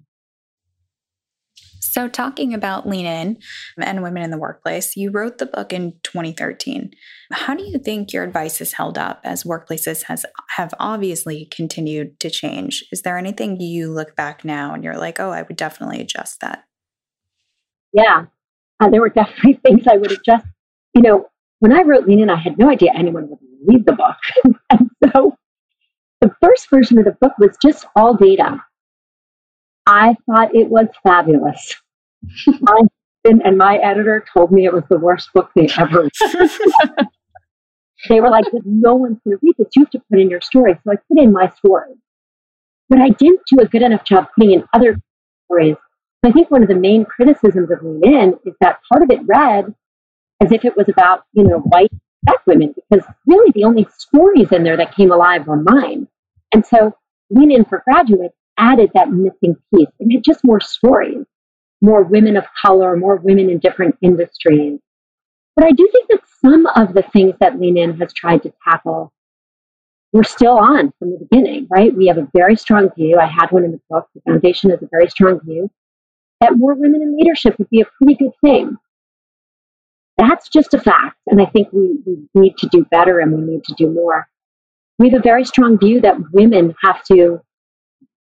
So, 1.90 2.06
talking 2.06 2.54
about 2.54 2.88
lean 2.88 3.04
in 3.04 3.38
and 3.76 4.00
women 4.00 4.22
in 4.22 4.30
the 4.30 4.38
workplace, 4.38 4.96
you 4.96 5.10
wrote 5.10 5.38
the 5.38 5.46
book 5.46 5.72
in 5.72 5.94
2013. 6.04 6.92
How 7.32 7.52
do 7.56 7.64
you 7.64 7.80
think 7.80 8.12
your 8.12 8.22
advice 8.22 8.58
has 8.58 8.74
held 8.74 8.96
up 8.96 9.20
as 9.24 9.42
workplaces 9.42 10.04
has 10.04 10.24
have 10.56 10.72
obviously 10.78 11.48
continued 11.50 12.20
to 12.20 12.30
change? 12.30 12.84
Is 12.92 13.02
there 13.02 13.18
anything 13.18 13.60
you 13.60 13.90
look 13.90 14.14
back 14.14 14.44
now 14.44 14.72
and 14.72 14.84
you're 14.84 14.98
like, 14.98 15.18
oh, 15.18 15.30
I 15.32 15.42
would 15.42 15.56
definitely 15.56 16.00
adjust 16.00 16.38
that? 16.42 16.62
Yeah, 17.92 18.26
uh, 18.78 18.88
there 18.88 19.00
were 19.00 19.08
definitely 19.08 19.54
things 19.64 19.88
I 19.90 19.96
would 19.96 20.12
adjust. 20.12 20.46
You 20.94 21.02
know, 21.02 21.26
when 21.58 21.72
I 21.72 21.82
wrote 21.82 22.06
Lean 22.06 22.20
In, 22.20 22.30
I 22.30 22.36
had 22.36 22.56
no 22.56 22.70
idea 22.70 22.92
anyone 22.94 23.30
would 23.30 23.38
read 23.66 23.84
the 23.84 23.94
book. 23.94 24.16
and 24.70 24.88
so 25.12 25.36
the 26.20 26.30
first 26.40 26.70
version 26.70 26.98
of 26.98 27.04
the 27.04 27.16
book 27.20 27.32
was 27.40 27.56
just 27.60 27.84
all 27.96 28.14
data. 28.14 28.60
I 29.90 30.14
thought 30.24 30.54
it 30.54 30.68
was 30.68 30.86
fabulous. 31.02 31.74
my 32.60 32.80
and 33.24 33.58
my 33.58 33.76
editor 33.76 34.24
told 34.32 34.50
me 34.52 34.64
it 34.64 34.72
was 34.72 34.84
the 34.88 34.98
worst 34.98 35.30
book 35.34 35.50
they 35.54 35.68
ever 35.76 36.04
read. 36.04 36.50
they 38.08 38.20
were 38.20 38.30
like, 38.30 38.46
no 38.64 38.94
one's 38.94 39.18
going 39.24 39.36
to 39.36 39.40
read 39.42 39.54
this. 39.58 39.68
You 39.76 39.82
have 39.82 39.90
to 39.90 40.02
put 40.10 40.20
in 40.20 40.30
your 40.30 40.40
story. 40.40 40.74
So 40.82 40.92
I 40.92 40.96
put 40.96 41.18
in 41.18 41.32
my 41.32 41.50
story. 41.50 41.90
But 42.88 43.00
I 43.00 43.10
didn't 43.10 43.40
do 43.50 43.58
a 43.60 43.66
good 43.66 43.82
enough 43.82 44.04
job 44.04 44.28
putting 44.34 44.52
in 44.52 44.64
other 44.72 44.96
stories. 45.46 45.76
So 46.24 46.30
I 46.30 46.32
think 46.32 46.50
one 46.50 46.62
of 46.62 46.68
the 46.68 46.76
main 46.76 47.04
criticisms 47.04 47.70
of 47.70 47.82
Lean 47.82 48.14
In 48.14 48.34
is 48.46 48.54
that 48.60 48.78
part 48.90 49.02
of 49.02 49.10
it 49.10 49.20
read 49.26 49.74
as 50.40 50.52
if 50.52 50.64
it 50.64 50.76
was 50.76 50.88
about, 50.88 51.24
you 51.32 51.42
know, 51.42 51.58
white 51.58 51.92
black 52.22 52.46
women, 52.46 52.74
because 52.74 53.06
really 53.26 53.52
the 53.54 53.64
only 53.64 53.86
stories 53.98 54.50
in 54.50 54.62
there 54.62 54.78
that 54.78 54.94
came 54.94 55.12
alive 55.12 55.46
were 55.46 55.60
mine. 55.60 56.08
And 56.54 56.64
so 56.64 56.96
Lean 57.28 57.50
In 57.50 57.64
for 57.66 57.82
Graduates 57.84 58.36
added 58.60 58.90
that 58.94 59.10
missing 59.10 59.56
piece. 59.74 59.88
It 59.98 60.12
had 60.12 60.24
just 60.24 60.44
more 60.44 60.60
stories, 60.60 61.24
more 61.80 62.02
women 62.04 62.36
of 62.36 62.44
color, 62.60 62.96
more 62.96 63.16
women 63.16 63.50
in 63.50 63.58
different 63.58 63.96
industries. 64.02 64.78
But 65.56 65.64
I 65.66 65.72
do 65.72 65.88
think 65.92 66.08
that 66.10 66.20
some 66.40 66.66
of 66.76 66.94
the 66.94 67.02
things 67.02 67.34
that 67.40 67.58
Lean 67.58 67.76
In 67.76 67.98
has 67.98 68.12
tried 68.12 68.42
to 68.44 68.52
tackle 68.62 69.12
we're 70.12 70.24
still 70.24 70.58
on 70.58 70.92
from 70.98 71.12
the 71.12 71.18
beginning, 71.18 71.68
right? 71.70 71.94
We 71.94 72.06
have 72.08 72.18
a 72.18 72.28
very 72.34 72.56
strong 72.56 72.90
view. 72.96 73.18
I 73.18 73.26
had 73.26 73.50
one 73.50 73.64
in 73.64 73.72
the 73.72 73.80
book. 73.88 74.08
The 74.14 74.20
foundation 74.22 74.70
has 74.70 74.82
a 74.82 74.88
very 74.90 75.08
strong 75.08 75.40
view 75.44 75.70
that 76.40 76.56
more 76.56 76.74
women 76.74 77.02
in 77.02 77.16
leadership 77.16 77.58
would 77.58 77.70
be 77.70 77.82
a 77.82 77.84
pretty 77.84 78.14
good 78.14 78.32
thing. 78.42 78.76
That's 80.16 80.48
just 80.48 80.74
a 80.74 80.80
fact. 80.80 81.16
And 81.26 81.40
I 81.40 81.46
think 81.46 81.68
we, 81.72 81.98
we 82.04 82.26
need 82.34 82.56
to 82.58 82.68
do 82.68 82.84
better 82.90 83.20
and 83.20 83.32
we 83.32 83.40
need 83.40 83.64
to 83.64 83.74
do 83.76 83.90
more. 83.90 84.28
We 84.98 85.10
have 85.10 85.20
a 85.20 85.22
very 85.22 85.44
strong 85.44 85.78
view 85.78 86.00
that 86.00 86.32
women 86.32 86.74
have 86.82 87.04
to 87.04 87.40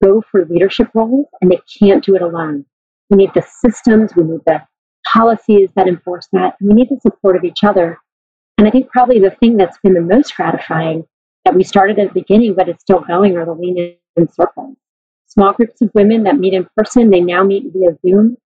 go 0.03 0.23
for 0.31 0.45
leadership 0.47 0.89
roles 0.95 1.27
and 1.41 1.51
they 1.51 1.61
can't 1.79 2.05
do 2.05 2.15
it 2.17 2.23
alone. 2.23 2.65
We 3.11 3.17
need 3.17 3.31
the 3.35 3.43
systems, 3.43 4.15
we 4.17 4.25
need 4.25 4.41
the 4.47 4.63
policies 5.13 5.71
that 5.77 5.89
enforce 5.89 6.29
that, 6.33 6.57
we 6.61 6.75
need 6.75 6.89
the 6.89 7.01
support 7.01 7.37
of 7.37 7.45
each 7.45 7.65
other. 7.65 7.99
And 8.59 8.67
I 8.67 8.71
think 8.71 8.91
probably 8.91 9.21
the 9.21 9.31
thing 9.31 9.57
that's 9.57 9.79
been 9.83 9.95
the 9.95 10.01
most 10.01 10.35
gratifying 10.35 11.05
that 11.45 11.55
we 11.55 11.63
started 11.63 11.99
at 11.99 12.09
the 12.09 12.21
beginning, 12.21 12.55
but 12.55 12.69
it's 12.69 12.83
still 12.83 13.01
going, 13.01 13.37
are 13.37 13.45
the 13.45 13.53
lean 13.53 13.97
in 14.17 14.33
circles. 14.33 14.77
Small 15.27 15.53
groups 15.53 15.81
of 15.83 15.91
women 15.95 16.25
that 16.25 16.39
meet 16.39 16.55
in 16.55 16.67
person, 16.77 17.11
they 17.11 17.21
now 17.21 17.45
meet 17.45 17.65
via 17.73 17.97
Zoom. 18.01 18.37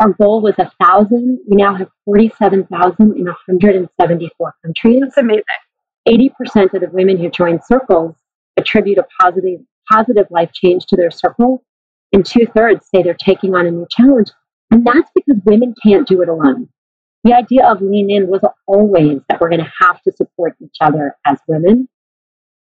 Our 0.00 0.10
goal 0.10 0.40
was 0.40 0.54
a 0.58 0.70
thousand. 0.82 1.40
We 1.48 1.56
now 1.56 1.74
have 1.74 1.88
47,000 2.04 3.16
in 3.16 3.24
174 3.24 4.54
countries. 4.64 5.00
That's 5.00 5.16
amazing. 5.16 5.42
80% 6.08 6.74
of 6.74 6.80
the 6.80 6.88
women 6.92 7.18
who 7.18 7.30
join 7.30 7.60
circles 7.62 8.14
attribute 8.56 8.98
a 8.98 9.06
positive 9.20 9.60
positive 9.90 10.26
life 10.30 10.52
change 10.52 10.86
to 10.86 10.96
their 10.96 11.10
circle, 11.10 11.64
and 12.12 12.24
two 12.24 12.46
thirds 12.54 12.86
say 12.92 13.02
they're 13.02 13.14
taking 13.14 13.54
on 13.54 13.66
a 13.66 13.70
new 13.70 13.86
challenge. 13.90 14.28
And 14.70 14.86
that's 14.86 15.10
because 15.14 15.40
women 15.44 15.74
can't 15.82 16.06
do 16.06 16.22
it 16.22 16.28
alone. 16.28 16.68
The 17.24 17.34
idea 17.34 17.66
of 17.66 17.80
lean 17.80 18.10
in 18.10 18.28
was 18.28 18.40
always 18.66 19.20
that 19.28 19.40
we're 19.40 19.50
going 19.50 19.64
to 19.64 19.72
have 19.80 20.00
to 20.02 20.12
support 20.12 20.56
each 20.62 20.76
other 20.80 21.16
as 21.26 21.38
women. 21.48 21.88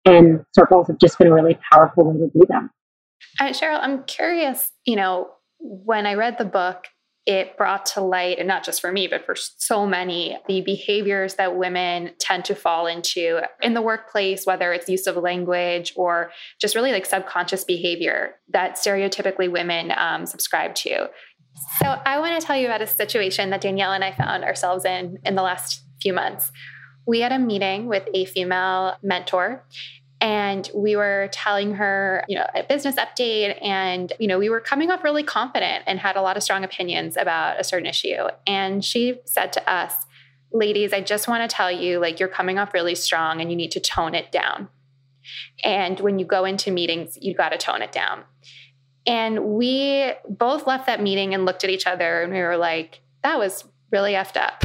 And 0.05 0.45
circles 0.53 0.87
have 0.87 0.99
just 0.99 1.17
been 1.17 1.27
a 1.27 1.33
really 1.33 1.57
powerful 1.71 2.11
way 2.11 2.19
to 2.19 2.27
do 2.27 2.45
that. 2.49 2.69
Uh, 3.39 3.49
Sheryl, 3.49 3.79
I'm 3.81 4.03
curious, 4.03 4.71
you 4.85 4.95
know, 4.95 5.29
when 5.59 6.05
I 6.05 6.13
read 6.13 6.37
the 6.37 6.45
book, 6.45 6.85
it 7.25 7.57
brought 7.57 7.87
to 7.87 8.01
light, 8.01 8.37
and 8.37 8.47
not 8.47 8.63
just 8.63 8.79
for 8.79 8.91
me, 8.91 9.07
but 9.07 9.25
for 9.25 9.35
so 9.35 9.85
many, 9.85 10.37
the 10.47 10.61
behaviors 10.61 11.35
that 11.35 11.57
women 11.57 12.11
tend 12.19 12.45
to 12.45 12.55
fall 12.55 12.85
into 12.85 13.41
in 13.61 13.73
the 13.73 13.81
workplace, 13.81 14.45
whether 14.45 14.71
it's 14.73 14.87
use 14.87 15.07
of 15.07 15.17
language 15.17 15.91
or 15.95 16.31
just 16.61 16.75
really 16.75 16.91
like 16.91 17.05
subconscious 17.05 17.63
behavior 17.63 18.35
that 18.49 18.75
stereotypically 18.75 19.51
women 19.51 19.91
um, 19.97 20.25
subscribe 20.25 20.75
to. 20.75 21.09
So, 21.79 21.87
I 22.05 22.19
want 22.19 22.39
to 22.39 22.45
tell 22.45 22.57
you 22.57 22.67
about 22.67 22.81
a 22.81 22.87
situation 22.87 23.49
that 23.49 23.61
Danielle 23.61 23.93
and 23.93 24.03
I 24.03 24.11
found 24.11 24.43
ourselves 24.43 24.85
in 24.85 25.17
in 25.25 25.35
the 25.35 25.41
last 25.41 25.83
few 26.01 26.13
months. 26.13 26.51
We 27.07 27.21
had 27.21 27.31
a 27.31 27.39
meeting 27.39 27.87
with 27.87 28.07
a 28.13 28.25
female 28.25 28.97
mentor, 29.01 29.63
and 30.25 30.71
we 30.73 30.95
were 30.95 31.29
telling 31.31 31.75
her 31.75 32.23
you 32.27 32.35
know 32.35 32.47
a 32.55 32.63
business 32.63 32.95
update 32.95 33.63
and 33.63 34.11
you 34.19 34.27
know 34.27 34.39
we 34.39 34.49
were 34.49 34.59
coming 34.59 34.89
off 34.89 35.03
really 35.03 35.21
confident 35.21 35.83
and 35.85 35.99
had 35.99 36.15
a 36.15 36.21
lot 36.21 36.35
of 36.35 36.41
strong 36.41 36.63
opinions 36.63 37.15
about 37.15 37.59
a 37.59 37.63
certain 37.63 37.85
issue. 37.85 38.25
And 38.47 38.83
she 38.83 39.19
said 39.25 39.53
to 39.53 39.71
us 39.71 39.93
ladies 40.51 40.93
i 40.93 41.01
just 41.01 41.27
want 41.27 41.47
to 41.47 41.53
tell 41.53 41.71
you 41.71 41.99
like 41.99 42.19
you're 42.19 42.29
coming 42.29 42.57
off 42.57 42.73
really 42.73 42.95
strong 42.95 43.39
and 43.39 43.51
you 43.51 43.55
need 43.55 43.71
to 43.71 43.79
tone 43.79 44.15
it 44.15 44.31
down. 44.31 44.67
And 45.63 45.99
when 45.99 46.17
you 46.17 46.25
go 46.25 46.43
into 46.43 46.71
meetings 46.71 47.19
you 47.21 47.35
got 47.35 47.49
to 47.49 47.57
tone 47.57 47.83
it 47.83 47.91
down. 47.91 48.23
And 49.05 49.43
we 49.43 50.11
both 50.27 50.65
left 50.65 50.87
that 50.87 51.03
meeting 51.03 51.35
and 51.35 51.45
looked 51.45 51.63
at 51.63 51.69
each 51.69 51.85
other 51.85 52.23
and 52.23 52.33
we 52.33 52.39
were 52.39 52.57
like 52.57 53.01
that 53.21 53.37
was 53.37 53.63
really 53.91 54.13
effed 54.13 54.37
up. 54.37 54.63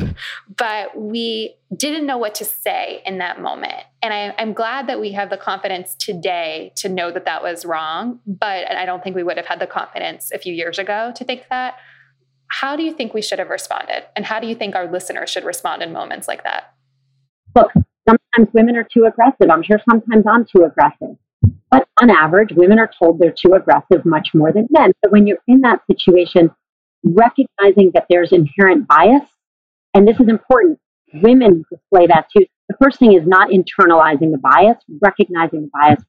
But 0.56 0.98
we 0.98 1.54
didn't 1.76 2.06
know 2.06 2.18
what 2.18 2.34
to 2.36 2.44
say 2.44 3.02
in 3.06 3.18
that 3.18 3.40
moment. 3.40 3.84
And 4.02 4.12
I, 4.12 4.34
am 4.42 4.52
glad 4.52 4.88
that 4.88 5.00
we 5.00 5.12
have 5.12 5.30
the 5.30 5.36
confidence 5.36 5.94
today 5.94 6.72
to 6.76 6.88
know 6.88 7.10
that 7.10 7.26
that 7.26 7.42
was 7.42 7.64
wrong. 7.64 8.20
But 8.26 8.70
I 8.70 8.84
don't 8.84 9.02
think 9.02 9.16
we 9.16 9.22
would 9.22 9.36
have 9.36 9.46
had 9.46 9.60
the 9.60 9.66
confidence 9.66 10.30
a 10.32 10.38
few 10.38 10.52
years 10.52 10.78
ago 10.78 11.12
to 11.16 11.24
think 11.24 11.44
that. 11.50 11.74
How 12.52 12.74
do 12.74 12.82
you 12.82 12.92
think 12.92 13.14
we 13.14 13.22
should 13.22 13.38
have 13.38 13.48
responded? 13.48 14.04
And 14.16 14.24
how 14.24 14.40
do 14.40 14.48
you 14.48 14.56
think 14.56 14.74
our 14.74 14.90
listeners 14.90 15.30
should 15.30 15.44
respond 15.44 15.82
in 15.82 15.92
moments 15.92 16.26
like 16.26 16.42
that? 16.42 16.74
Look, 17.54 17.70
sometimes 18.08 18.52
women 18.52 18.76
are 18.76 18.86
too 18.92 19.04
aggressive. 19.04 19.50
I'm 19.50 19.62
sure 19.62 19.80
sometimes 19.88 20.24
I'm 20.28 20.44
too 20.44 20.64
aggressive. 20.64 21.16
But 21.70 21.86
on 22.02 22.10
average, 22.10 22.50
women 22.52 22.78
are 22.78 22.90
told 22.98 23.20
they're 23.20 23.30
too 23.32 23.54
aggressive 23.54 24.04
much 24.04 24.30
more 24.34 24.52
than 24.52 24.66
men. 24.70 24.92
So 25.04 25.10
when 25.10 25.26
you're 25.26 25.38
in 25.46 25.60
that 25.60 25.80
situation, 25.88 26.50
recognizing 27.04 27.92
that 27.94 28.06
there's 28.08 28.32
inherent 28.32 28.86
bias. 28.86 29.26
And 29.94 30.06
this 30.06 30.20
is 30.20 30.28
important. 30.28 30.78
Women 31.14 31.64
display 31.70 32.06
that 32.06 32.26
too. 32.36 32.46
The 32.68 32.76
first 32.82 32.98
thing 32.98 33.14
is 33.14 33.26
not 33.26 33.50
internalizing 33.50 34.30
the 34.30 34.38
bias, 34.40 34.78
recognizing 35.02 35.62
the 35.62 35.70
bias. 35.72 36.02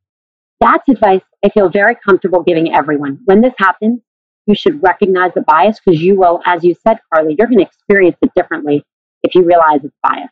That's 0.60 0.88
advice 0.90 1.22
I 1.44 1.50
feel 1.50 1.70
very 1.70 1.96
comfortable 1.96 2.44
giving 2.44 2.74
everyone. 2.74 3.20
When 3.26 3.42
this 3.42 3.54
happens, 3.58 4.02
you 4.46 4.56
should 4.56 4.82
recognize 4.84 5.32
the 5.34 5.42
bias 5.42 5.80
because 5.84 6.02
you 6.02 6.16
will, 6.16 6.42
as 6.46 6.64
you 6.64 6.76
said, 6.86 7.00
Carly, 7.12 7.36
you're 7.38 7.48
going 7.48 7.60
to 7.60 7.66
experience 7.66 8.18
it 8.22 8.32
differently 8.36 8.84
if 9.24 9.34
you 9.34 9.44
realize 9.44 9.84
it's 9.84 9.96
bias. 10.04 10.30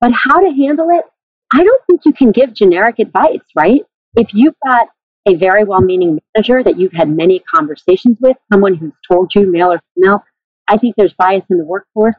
But 0.00 0.12
how 0.12 0.40
to 0.40 0.50
handle 0.50 0.88
it, 0.90 1.04
I 1.52 1.62
don't 1.62 1.82
think 1.86 2.02
you 2.04 2.12
can 2.12 2.30
give 2.30 2.52
generic 2.52 2.98
advice, 2.98 3.40
right? 3.56 3.82
If 4.14 4.28
you've 4.32 4.54
got 4.64 4.88
a 5.26 5.34
very 5.36 5.64
well 5.64 5.80
meaning 5.80 6.20
manager 6.34 6.62
that 6.62 6.78
you've 6.78 6.92
had 6.92 7.08
many 7.08 7.40
conversations 7.52 8.18
with, 8.20 8.36
someone 8.52 8.74
who's 8.74 8.92
told 9.10 9.32
you, 9.34 9.50
male 9.50 9.72
or 9.72 9.80
female, 9.94 10.22
I 10.68 10.78
think 10.78 10.96
there's 10.96 11.14
bias 11.14 11.44
in 11.50 11.58
the 11.58 11.64
workforce. 11.64 12.16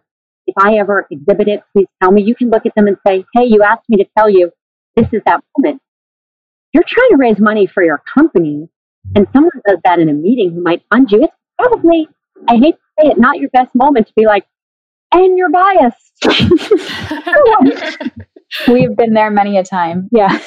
If 0.48 0.56
I 0.58 0.78
ever 0.78 1.08
exhibit 1.10 1.48
it, 1.48 1.63
please 1.74 1.88
tell 2.02 2.12
me. 2.12 2.24
You 2.24 2.36
can 2.36 2.50
look 2.50 2.65
at 2.65 2.76
them 2.76 2.88
and 2.88 2.98
say, 3.06 3.26
hey, 3.34 3.46
you 3.46 3.63
asked 3.63 3.89
me 3.89 3.98
to 3.98 4.06
tell 4.18 4.30
you 4.30 4.52
this 4.96 5.08
is 5.12 5.22
that 5.26 5.44
woman. 5.58 5.80
You're 6.74 6.84
trying 6.88 7.10
to 7.12 7.18
raise 7.18 7.39
money 7.39 7.68
for 7.68 7.84
your 7.84 8.02
company, 8.13 8.70
and 9.15 9.28
someone 9.34 9.52
does 9.68 9.80
that 9.84 10.00
in 10.00 10.10
a 10.10 10.13
meeting 10.13 10.54
who 10.54 10.62
might 10.62 10.84
fund 10.91 11.12
you. 11.12 11.24
It's 11.24 11.34
probably, 11.58 12.08
I 12.48 12.58
hate 12.58 12.76
to 12.76 12.82
say 13.02 13.08
it, 13.10 13.20
not 13.20 13.39
your 13.39 13.50
best 13.50 13.74
moment 13.74 14.08
to 14.08 14.13
be 14.15 14.26
like, 14.26 14.46
and 15.12 15.38
you're 15.38 15.50
biased. 15.50 16.13
We've 18.68 18.96
been 18.96 19.13
there 19.13 19.32
many 19.32 19.58
a 19.58 19.63
time. 19.63 20.10
Yeah. 20.12 20.39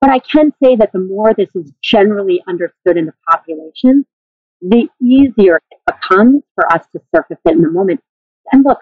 But 0.00 0.10
I 0.10 0.20
can 0.20 0.52
say 0.62 0.76
that 0.76 0.92
the 0.92 1.00
more 1.00 1.34
this 1.34 1.48
is 1.54 1.72
generally 1.82 2.42
understood 2.46 2.96
in 2.96 3.06
the 3.06 3.14
population, 3.28 4.06
the 4.60 4.88
easier 5.02 5.60
it 5.70 5.78
becomes 5.86 6.42
for 6.54 6.72
us 6.72 6.86
to 6.92 7.00
surface 7.14 7.38
it 7.44 7.52
in 7.52 7.62
the 7.62 7.70
moment. 7.70 8.00
And 8.52 8.64
look, 8.64 8.78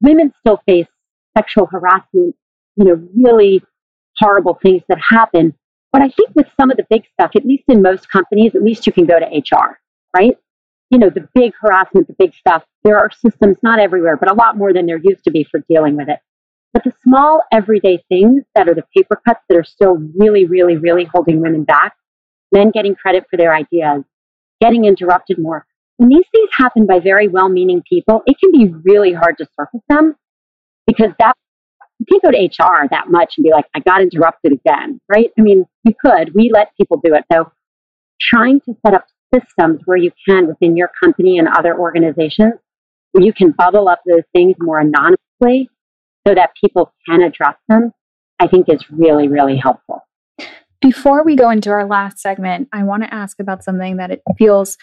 women 0.00 0.32
still 0.40 0.62
face 0.66 0.86
sexual 1.36 1.66
harassment, 1.66 2.34
you 2.76 2.84
know, 2.84 3.08
really 3.16 3.62
horrible 4.18 4.58
things 4.62 4.82
that 4.88 4.98
happen. 5.00 5.54
But 5.92 6.02
I 6.02 6.08
think 6.08 6.30
with 6.34 6.46
some 6.58 6.70
of 6.70 6.76
the 6.76 6.86
big 6.88 7.04
stuff, 7.14 7.32
at 7.34 7.44
least 7.44 7.64
in 7.68 7.82
most 7.82 8.10
companies, 8.10 8.54
at 8.54 8.62
least 8.62 8.86
you 8.86 8.92
can 8.92 9.06
go 9.06 9.18
to 9.18 9.26
HR, 9.26 9.80
right? 10.16 10.36
You 10.90 10.98
know, 10.98 11.10
the 11.10 11.28
big 11.34 11.52
harassment, 11.60 12.06
the 12.06 12.16
big 12.18 12.34
stuff, 12.34 12.64
there 12.84 12.98
are 12.98 13.10
systems, 13.10 13.56
not 13.62 13.78
everywhere, 13.78 14.16
but 14.16 14.30
a 14.30 14.34
lot 14.34 14.56
more 14.56 14.72
than 14.72 14.86
there 14.86 15.00
used 15.02 15.24
to 15.24 15.30
be 15.30 15.44
for 15.44 15.60
dealing 15.68 15.96
with 15.96 16.08
it. 16.08 16.18
But 16.72 16.84
the 16.84 16.92
small 17.02 17.42
everyday 17.52 18.02
things 18.08 18.44
that 18.54 18.68
are 18.68 18.74
the 18.74 18.84
paper 18.96 19.20
cuts 19.26 19.40
that 19.48 19.56
are 19.56 19.64
still 19.64 19.98
really, 20.16 20.46
really, 20.46 20.76
really 20.76 21.04
holding 21.04 21.40
women 21.40 21.64
back, 21.64 21.94
men 22.52 22.70
getting 22.70 22.94
credit 22.94 23.24
for 23.28 23.36
their 23.36 23.54
ideas, 23.54 24.04
getting 24.60 24.84
interrupted 24.84 25.38
more, 25.38 25.66
when 26.00 26.08
these 26.08 26.24
things 26.32 26.48
happen 26.56 26.86
by 26.86 26.98
very 26.98 27.28
well 27.28 27.50
meaning 27.50 27.82
people, 27.86 28.22
it 28.24 28.36
can 28.38 28.50
be 28.52 28.72
really 28.84 29.12
hard 29.12 29.36
to 29.36 29.46
surface 29.54 29.82
them 29.90 30.16
because 30.86 31.10
that 31.18 31.34
you 31.98 32.06
can't 32.08 32.22
go 32.22 32.30
to 32.30 32.38
HR 32.38 32.88
that 32.90 33.10
much 33.10 33.34
and 33.36 33.44
be 33.44 33.50
like, 33.50 33.66
I 33.74 33.80
got 33.80 34.00
interrupted 34.00 34.52
again, 34.52 34.98
right? 35.10 35.30
I 35.38 35.42
mean, 35.42 35.66
you 35.84 35.92
could. 36.00 36.34
We 36.34 36.50
let 36.54 36.74
people 36.78 37.02
do 37.04 37.14
it. 37.14 37.24
So 37.30 37.52
trying 38.18 38.62
to 38.62 38.74
set 38.84 38.94
up 38.94 39.04
systems 39.34 39.82
where 39.84 39.98
you 39.98 40.10
can 40.26 40.46
within 40.46 40.74
your 40.74 40.90
company 41.02 41.38
and 41.38 41.46
other 41.48 41.78
organizations 41.78 42.54
where 43.12 43.22
you 43.22 43.34
can 43.34 43.50
bubble 43.50 43.86
up 43.86 44.00
those 44.06 44.24
things 44.32 44.56
more 44.58 44.80
anonymously 44.80 45.68
so 46.26 46.34
that 46.34 46.50
people 46.60 46.92
can 47.08 47.22
address 47.22 47.56
them, 47.68 47.92
I 48.38 48.46
think 48.46 48.68
is 48.68 48.84
really, 48.90 49.28
really 49.28 49.56
helpful. 49.56 50.06
Before 50.80 51.24
we 51.24 51.36
go 51.36 51.50
into 51.50 51.70
our 51.70 51.86
last 51.86 52.18
segment, 52.18 52.68
I 52.72 52.84
want 52.84 53.02
to 53.02 53.12
ask 53.12 53.38
about 53.38 53.62
something 53.62 53.96
that 53.98 54.10
it 54.10 54.22
feels 54.38 54.78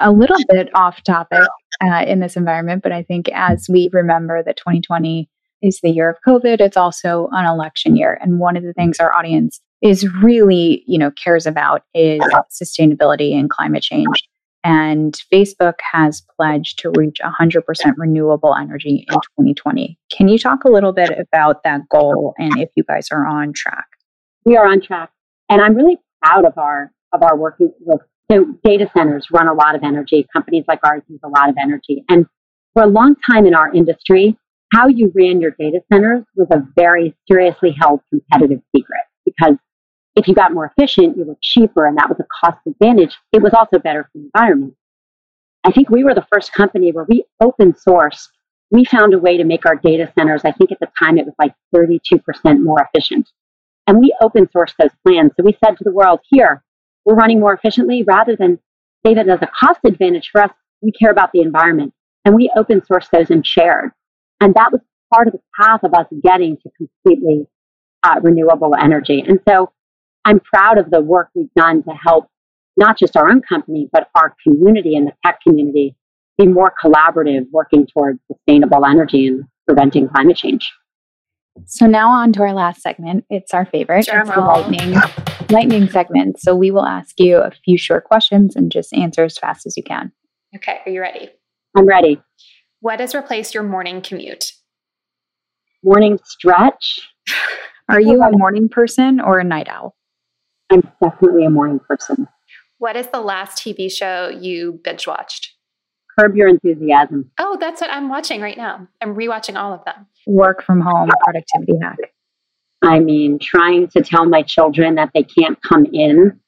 a 0.00 0.10
little 0.10 0.38
bit 0.48 0.68
off 0.74 1.02
topic 1.04 1.42
uh, 1.82 2.04
in 2.06 2.20
this 2.20 2.36
environment, 2.36 2.82
but 2.82 2.92
I 2.92 3.02
think 3.02 3.28
as 3.32 3.68
we 3.68 3.88
remember 3.92 4.42
that 4.42 4.56
2020 4.56 5.28
is 5.62 5.80
the 5.82 5.90
year 5.90 6.10
of 6.10 6.16
COVID, 6.26 6.60
it's 6.60 6.76
also 6.76 7.28
an 7.32 7.46
election 7.46 7.96
year. 7.96 8.18
And 8.20 8.38
one 8.38 8.56
of 8.56 8.64
the 8.64 8.72
things 8.72 8.98
our 8.98 9.14
audience 9.14 9.60
is 9.82 10.08
really, 10.22 10.82
you 10.86 10.98
know, 10.98 11.10
cares 11.12 11.46
about 11.46 11.82
is 11.94 12.20
sustainability 12.50 13.38
and 13.38 13.48
climate 13.48 13.82
change. 13.82 14.28
And 14.66 15.14
Facebook 15.32 15.74
has 15.92 16.24
pledged 16.36 16.80
to 16.80 16.90
reach 16.96 17.18
100% 17.22 17.62
renewable 17.96 18.52
energy 18.52 19.06
in 19.08 19.14
2020. 19.14 19.96
Can 20.10 20.26
you 20.26 20.38
talk 20.38 20.64
a 20.64 20.68
little 20.68 20.92
bit 20.92 21.10
about 21.20 21.62
that 21.62 21.88
goal 21.88 22.34
and 22.36 22.58
if 22.58 22.70
you 22.74 22.82
guys 22.82 23.06
are 23.12 23.24
on 23.24 23.52
track? 23.54 23.86
We 24.44 24.56
are 24.56 24.66
on 24.66 24.80
track. 24.80 25.10
And 25.48 25.62
I'm 25.62 25.76
really 25.76 25.98
proud 26.20 26.44
of 26.44 26.58
our 26.58 26.90
of 27.12 27.22
our 27.22 27.36
working 27.36 27.72
with 27.78 28.00
so 28.28 28.44
data 28.64 28.90
centers 28.92 29.28
run 29.30 29.46
a 29.46 29.54
lot 29.54 29.76
of 29.76 29.84
energy. 29.84 30.26
Companies 30.32 30.64
like 30.66 30.80
ours 30.82 31.02
use 31.06 31.20
a 31.24 31.28
lot 31.28 31.48
of 31.48 31.54
energy. 31.62 32.02
And 32.08 32.26
for 32.74 32.82
a 32.82 32.88
long 32.88 33.14
time 33.30 33.46
in 33.46 33.54
our 33.54 33.72
industry, 33.72 34.36
how 34.74 34.88
you 34.88 35.12
ran 35.14 35.40
your 35.40 35.52
data 35.52 35.78
centers 35.92 36.24
was 36.34 36.48
a 36.50 36.66
very 36.74 37.14
seriously 37.30 37.72
held 37.80 38.00
competitive 38.10 38.62
secret 38.74 39.02
because 39.24 39.54
if 40.16 40.26
you 40.26 40.34
got 40.34 40.52
more 40.52 40.72
efficient, 40.76 41.16
you 41.16 41.24
were 41.24 41.36
cheaper, 41.42 41.86
and 41.86 41.98
that 41.98 42.08
was 42.08 42.18
a 42.18 42.26
cost 42.40 42.58
advantage. 42.66 43.16
It 43.32 43.42
was 43.42 43.52
also 43.52 43.78
better 43.78 44.04
for 44.04 44.10
the 44.14 44.30
environment. 44.34 44.74
I 45.62 45.72
think 45.72 45.90
we 45.90 46.04
were 46.04 46.14
the 46.14 46.26
first 46.32 46.52
company 46.52 46.90
where 46.90 47.06
we 47.08 47.24
open 47.40 47.74
sourced. 47.74 48.28
We 48.70 48.84
found 48.84 49.14
a 49.14 49.18
way 49.18 49.36
to 49.36 49.44
make 49.44 49.66
our 49.66 49.76
data 49.76 50.10
centers, 50.18 50.42
I 50.44 50.52
think 50.52 50.72
at 50.72 50.80
the 50.80 50.88
time 50.98 51.18
it 51.18 51.26
was 51.26 51.34
like 51.38 51.54
32% 51.74 52.62
more 52.62 52.78
efficient. 52.80 53.28
And 53.86 53.98
we 53.98 54.16
open 54.20 54.46
sourced 54.46 54.74
those 54.78 54.90
plans. 55.06 55.32
So 55.36 55.44
we 55.44 55.56
said 55.64 55.76
to 55.76 55.84
the 55.84 55.92
world, 55.92 56.20
here, 56.30 56.64
we're 57.04 57.14
running 57.14 57.38
more 57.38 57.52
efficiently 57.52 58.02
rather 58.02 58.34
than 58.34 58.58
save 59.04 59.18
it 59.18 59.28
as 59.28 59.38
a 59.42 59.50
cost 59.58 59.80
advantage 59.84 60.30
for 60.32 60.42
us. 60.42 60.50
We 60.82 60.92
care 60.92 61.10
about 61.10 61.30
the 61.32 61.40
environment. 61.40 61.92
And 62.24 62.34
we 62.34 62.50
open 62.56 62.80
sourced 62.80 63.10
those 63.10 63.30
and 63.30 63.46
shared. 63.46 63.90
And 64.40 64.54
that 64.54 64.72
was 64.72 64.80
part 65.12 65.28
of 65.28 65.34
the 65.34 65.40
path 65.60 65.84
of 65.84 65.94
us 65.94 66.06
getting 66.22 66.56
to 66.56 66.70
completely 66.76 67.46
uh, 68.02 68.20
renewable 68.22 68.74
energy. 68.74 69.22
And 69.26 69.40
so 69.48 69.72
I'm 70.26 70.40
proud 70.40 70.76
of 70.76 70.90
the 70.90 71.00
work 71.00 71.30
we've 71.36 71.52
done 71.54 71.84
to 71.84 71.90
help 71.92 72.28
not 72.76 72.98
just 72.98 73.16
our 73.16 73.30
own 73.30 73.42
company, 73.42 73.88
but 73.92 74.10
our 74.16 74.34
community 74.42 74.96
and 74.96 75.06
the 75.06 75.12
tech 75.24 75.38
community 75.40 75.94
be 76.36 76.48
more 76.48 76.72
collaborative, 76.84 77.46
working 77.52 77.86
towards 77.86 78.18
sustainable 78.26 78.84
energy 78.84 79.28
and 79.28 79.44
preventing 79.66 80.08
climate 80.08 80.36
change. 80.36 80.72
So 81.64 81.86
now 81.86 82.10
on 82.10 82.32
to 82.32 82.42
our 82.42 82.52
last 82.52 82.82
segment. 82.82 83.24
It's 83.30 83.54
our 83.54 83.66
favorite. 83.66 84.08
It's 84.08 84.08
the 84.08 84.40
lightning 84.40 84.96
lightning 85.48 85.88
segment. 85.88 86.40
So 86.40 86.56
we 86.56 86.72
will 86.72 86.84
ask 86.84 87.18
you 87.20 87.38
a 87.38 87.52
few 87.64 87.78
short 87.78 88.02
questions 88.04 88.56
and 88.56 88.70
just 88.70 88.92
answer 88.92 89.22
as 89.22 89.38
fast 89.38 89.64
as 89.64 89.76
you 89.76 89.84
can. 89.84 90.10
Okay, 90.56 90.80
are 90.84 90.90
you 90.90 91.00
ready? 91.00 91.30
I'm 91.76 91.86
ready. 91.86 92.20
What 92.80 92.98
has 92.98 93.14
replaced 93.14 93.54
your 93.54 93.62
morning 93.62 94.02
commute? 94.02 94.52
Morning 95.84 96.18
stretch. 96.24 96.98
Are 97.88 98.00
you 98.00 98.20
a 98.20 98.36
morning 98.36 98.68
person 98.68 99.20
or 99.20 99.38
a 99.38 99.44
night 99.44 99.68
owl? 99.68 99.94
I'm 100.70 100.82
definitely 101.02 101.44
a 101.44 101.50
morning 101.50 101.80
person. 101.80 102.26
What 102.78 102.96
is 102.96 103.06
the 103.08 103.20
last 103.20 103.58
TV 103.58 103.90
show 103.90 104.28
you 104.28 104.80
binge 104.84 105.06
watched? 105.06 105.54
Curb 106.18 106.34
Your 106.34 106.48
Enthusiasm. 106.48 107.30
Oh, 107.38 107.56
that's 107.60 107.80
what 107.80 107.90
I'm 107.90 108.08
watching 108.08 108.40
right 108.40 108.56
now. 108.56 108.88
I'm 109.02 109.14
rewatching 109.14 109.56
all 109.56 109.72
of 109.74 109.84
them. 109.84 110.06
Work 110.26 110.64
from 110.64 110.80
home 110.80 111.10
productivity 111.24 111.78
hack. 111.80 111.98
I 112.82 113.00
mean, 113.00 113.38
trying 113.38 113.88
to 113.88 114.02
tell 114.02 114.26
my 114.26 114.42
children 114.42 114.94
that 114.96 115.10
they 115.14 115.22
can't 115.22 115.58
come 115.62 115.86
in. 115.92 116.40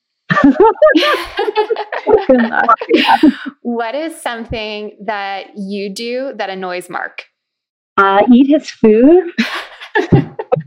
what 3.63 3.95
is 3.95 4.21
something 4.21 4.97
that 5.05 5.57
you 5.57 5.93
do 5.93 6.33
that 6.37 6.51
annoys 6.51 6.91
Mark? 6.91 7.25
Uh, 7.97 8.23
eat 8.33 8.49
his 8.49 8.71
food. 8.71 9.33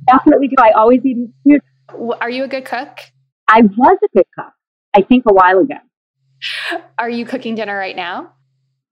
Definitely 0.08 0.48
do. 0.50 0.56
I 0.60 0.72
always 0.72 1.06
eat 1.06 1.18
his 1.46 1.62
food. 1.94 2.14
Are 2.20 2.30
you 2.30 2.44
a 2.44 2.48
good 2.48 2.66
cook? 2.66 3.00
I 3.52 3.62
was 3.64 3.98
a 4.04 4.08
good 4.16 4.26
cook, 4.34 4.54
I 4.96 5.02
think 5.02 5.26
a 5.28 5.34
while 5.34 5.60
ago. 5.60 5.76
Are 6.98 7.10
you 7.10 7.26
cooking 7.26 7.56
dinner 7.56 7.78
right 7.78 7.96
now? 7.96 8.32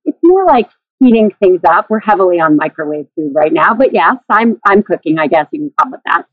It's 0.04 0.20
more 0.22 0.46
like 0.46 0.70
heating 1.00 1.32
things 1.42 1.62
up. 1.68 1.90
We're 1.90 2.00
heavily 2.00 2.40
on 2.42 2.58
microwave 2.58 3.08
food 3.16 3.32
right 3.34 3.54
now, 3.54 3.74
but 3.74 3.94
yes, 3.94 4.18
I'm 4.30 4.60
I'm 4.66 4.84
cooking. 4.84 5.18
I 5.18 5.28
guess 5.28 5.48
you 5.52 5.62
can 5.62 5.72
call 5.80 5.94
it 5.94 6.02
that. 6.06 6.26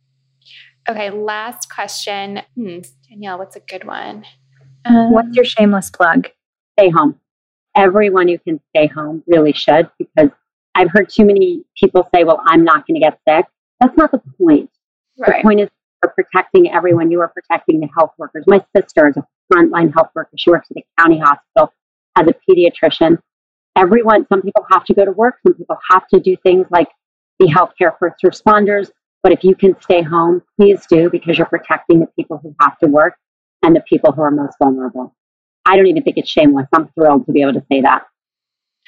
Okay, 0.88 1.10
last 1.10 1.70
question. 1.70 2.42
Hmm, 2.56 2.78
Danielle, 3.08 3.38
what's 3.38 3.56
a 3.56 3.60
good 3.60 3.84
one? 3.84 4.24
Um, 4.84 5.12
what's 5.12 5.34
your 5.36 5.44
shameless 5.44 5.90
plug? 5.90 6.28
Stay 6.78 6.90
home. 6.90 7.18
Everyone 7.76 8.28
who 8.28 8.38
can 8.38 8.60
stay 8.70 8.86
home 8.86 9.22
really 9.26 9.52
should 9.52 9.88
because 9.98 10.30
I've 10.74 10.90
heard 10.90 11.08
too 11.08 11.24
many 11.24 11.64
people 11.80 12.08
say, 12.14 12.24
well, 12.24 12.42
I'm 12.46 12.64
not 12.64 12.86
going 12.86 13.00
to 13.00 13.00
get 13.00 13.18
sick. 13.28 13.46
That's 13.80 13.96
not 13.96 14.12
the 14.12 14.20
point. 14.38 14.70
Right. 15.18 15.38
The 15.38 15.42
point 15.42 15.60
is 15.60 15.68
are 16.02 16.10
protecting 16.10 16.70
everyone. 16.72 17.10
You 17.10 17.20
are 17.20 17.28
protecting 17.28 17.80
the 17.80 17.88
health 17.96 18.12
workers. 18.18 18.44
My 18.46 18.64
sister 18.76 19.08
is 19.08 19.16
a 19.16 19.26
frontline 19.52 19.92
health 19.92 20.10
worker. 20.14 20.30
She 20.36 20.50
works 20.50 20.68
at 20.70 20.76
a 20.78 20.84
county 21.00 21.18
hospital 21.18 21.72
as 22.16 22.26
a 22.26 22.34
pediatrician. 22.48 23.18
Everyone, 23.76 24.26
some 24.28 24.42
people 24.42 24.64
have 24.70 24.84
to 24.84 24.94
go 24.94 25.04
to 25.04 25.12
work. 25.12 25.36
Some 25.46 25.54
people 25.54 25.76
have 25.90 26.06
to 26.08 26.20
do 26.20 26.36
things 26.42 26.66
like 26.70 26.88
be 27.38 27.46
healthcare 27.46 27.96
first 27.98 28.16
responders. 28.24 28.90
But 29.22 29.32
if 29.32 29.44
you 29.44 29.54
can 29.54 29.78
stay 29.80 30.02
home, 30.02 30.42
please 30.58 30.86
do 30.88 31.10
because 31.10 31.36
you're 31.36 31.46
protecting 31.46 32.00
the 32.00 32.06
people 32.16 32.38
who 32.42 32.54
have 32.60 32.78
to 32.78 32.86
work 32.86 33.14
and 33.62 33.74
the 33.74 33.82
people 33.88 34.12
who 34.12 34.22
are 34.22 34.30
most 34.30 34.56
vulnerable. 34.58 35.14
I 35.66 35.76
don't 35.76 35.86
even 35.88 36.02
think 36.02 36.16
it's 36.16 36.30
shameless. 36.30 36.68
I'm 36.72 36.88
thrilled 36.88 37.26
to 37.26 37.32
be 37.32 37.42
able 37.42 37.54
to 37.54 37.64
say 37.70 37.80
that. 37.80 38.06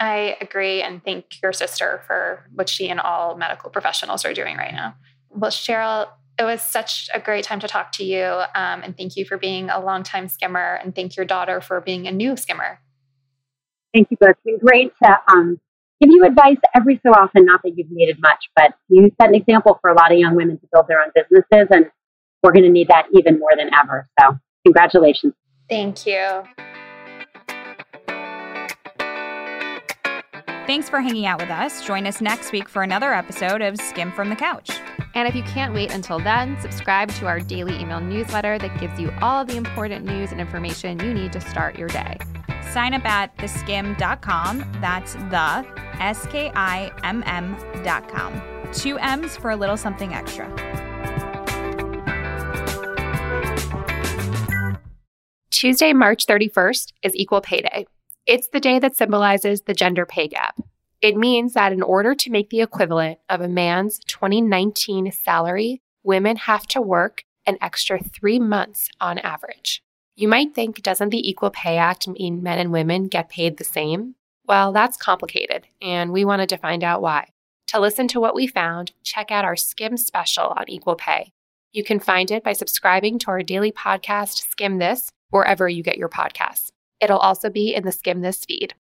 I 0.00 0.36
agree 0.40 0.80
and 0.80 1.04
thank 1.04 1.42
your 1.42 1.52
sister 1.52 2.02
for 2.06 2.44
what 2.54 2.68
she 2.68 2.88
and 2.88 3.00
all 3.00 3.36
medical 3.36 3.68
professionals 3.68 4.24
are 4.24 4.32
doing 4.32 4.56
right 4.56 4.72
now. 4.72 4.94
Well, 5.30 5.50
Sheryl, 5.50 6.08
it 6.38 6.44
was 6.44 6.62
such 6.62 7.10
a 7.12 7.18
great 7.18 7.44
time 7.44 7.58
to 7.60 7.68
talk 7.68 7.90
to 7.92 8.04
you. 8.04 8.24
Um, 8.24 8.82
and 8.82 8.96
thank 8.96 9.16
you 9.16 9.24
for 9.24 9.36
being 9.36 9.70
a 9.70 9.80
longtime 9.80 10.28
skimmer. 10.28 10.78
And 10.82 10.94
thank 10.94 11.16
your 11.16 11.26
daughter 11.26 11.60
for 11.60 11.80
being 11.80 12.06
a 12.06 12.12
new 12.12 12.36
skimmer. 12.36 12.78
Thank 13.92 14.10
you 14.10 14.16
both. 14.20 14.30
It's 14.30 14.40
been 14.44 14.58
great 14.58 14.92
to 15.02 15.18
um, 15.32 15.58
give 16.00 16.10
you 16.10 16.24
advice 16.24 16.58
every 16.76 17.00
so 17.04 17.10
often. 17.12 17.44
Not 17.44 17.62
that 17.64 17.72
you've 17.76 17.90
needed 17.90 18.18
much, 18.20 18.44
but 18.54 18.74
you 18.88 19.10
set 19.20 19.30
an 19.30 19.34
example 19.34 19.78
for 19.80 19.90
a 19.90 19.94
lot 19.94 20.12
of 20.12 20.18
young 20.18 20.36
women 20.36 20.58
to 20.58 20.66
build 20.72 20.86
their 20.86 21.00
own 21.00 21.10
businesses. 21.14 21.68
And 21.70 21.86
we're 22.42 22.52
going 22.52 22.64
to 22.64 22.70
need 22.70 22.88
that 22.88 23.06
even 23.12 23.40
more 23.40 23.50
than 23.56 23.70
ever. 23.74 24.08
So, 24.20 24.38
congratulations. 24.64 25.32
Thank 25.68 26.06
you. 26.06 26.44
Thanks 30.68 30.88
for 30.88 31.00
hanging 31.00 31.26
out 31.26 31.40
with 31.40 31.50
us. 31.50 31.84
Join 31.84 32.06
us 32.06 32.20
next 32.20 32.52
week 32.52 32.68
for 32.68 32.82
another 32.82 33.12
episode 33.12 33.62
of 33.62 33.78
Skimm'd 33.78 34.14
from 34.14 34.28
the 34.28 34.36
Couch. 34.36 34.77
And 35.14 35.26
if 35.28 35.34
you 35.34 35.42
can't 35.42 35.74
wait 35.74 35.92
until 35.92 36.18
then, 36.18 36.60
subscribe 36.60 37.10
to 37.14 37.26
our 37.26 37.40
daily 37.40 37.78
email 37.78 38.00
newsletter 38.00 38.58
that 38.58 38.80
gives 38.80 38.98
you 39.00 39.12
all 39.20 39.44
the 39.44 39.56
important 39.56 40.04
news 40.04 40.32
and 40.32 40.40
information 40.40 40.98
you 41.00 41.12
need 41.12 41.32
to 41.32 41.40
start 41.40 41.78
your 41.78 41.88
day. 41.88 42.18
Sign 42.72 42.94
up 42.94 43.04
at 43.04 43.36
theskimm.com. 43.38 44.78
That's 44.80 45.14
the 45.14 45.66
S 46.00 46.26
K 46.26 46.50
I 46.54 46.92
M 47.02 47.22
M.com. 47.26 48.42
Two 48.72 48.98
M's 48.98 49.36
for 49.36 49.50
a 49.50 49.56
little 49.56 49.76
something 49.76 50.12
extra. 50.12 50.46
Tuesday, 55.50 55.92
March 55.92 56.26
31st 56.26 56.92
is 57.02 57.16
Equal 57.16 57.40
Pay 57.40 57.62
Day. 57.62 57.86
It's 58.26 58.48
the 58.48 58.60
day 58.60 58.78
that 58.78 58.94
symbolizes 58.94 59.62
the 59.62 59.74
gender 59.74 60.06
pay 60.06 60.28
gap. 60.28 60.54
It 61.00 61.16
means 61.16 61.52
that 61.54 61.72
in 61.72 61.82
order 61.82 62.14
to 62.14 62.30
make 62.30 62.50
the 62.50 62.60
equivalent 62.60 63.20
of 63.28 63.40
a 63.40 63.48
man's 63.48 64.00
2019 64.00 65.12
salary, 65.12 65.80
women 66.02 66.36
have 66.36 66.66
to 66.68 66.80
work 66.80 67.24
an 67.46 67.56
extra 67.60 67.98
three 67.98 68.38
months 68.38 68.88
on 69.00 69.18
average. 69.18 69.82
You 70.16 70.26
might 70.26 70.54
think, 70.54 70.82
doesn't 70.82 71.10
the 71.10 71.28
Equal 71.28 71.50
Pay 71.50 71.76
Act 71.76 72.08
mean 72.08 72.42
men 72.42 72.58
and 72.58 72.72
women 72.72 73.06
get 73.06 73.28
paid 73.28 73.56
the 73.56 73.64
same? 73.64 74.16
Well, 74.44 74.72
that's 74.72 74.96
complicated, 74.96 75.68
and 75.80 76.10
we 76.10 76.24
wanted 76.24 76.48
to 76.48 76.56
find 76.56 76.82
out 76.82 77.00
why. 77.00 77.28
To 77.68 77.78
listen 77.78 78.08
to 78.08 78.20
what 78.20 78.34
we 78.34 78.46
found, 78.46 78.92
check 79.04 79.30
out 79.30 79.44
our 79.44 79.56
Skim 79.56 79.96
special 79.96 80.46
on 80.56 80.68
equal 80.68 80.96
pay. 80.96 81.32
You 81.70 81.84
can 81.84 82.00
find 82.00 82.30
it 82.30 82.42
by 82.42 82.54
subscribing 82.54 83.18
to 83.20 83.28
our 83.28 83.42
daily 83.42 83.70
podcast, 83.70 84.42
Skimm 84.42 84.78
This, 84.78 85.12
wherever 85.30 85.68
you 85.68 85.82
get 85.82 85.98
your 85.98 86.08
podcasts. 86.08 86.72
It'll 87.00 87.18
also 87.18 87.50
be 87.50 87.74
in 87.74 87.84
the 87.84 87.90
Skimm 87.90 88.22
This 88.22 88.44
feed. 88.44 88.74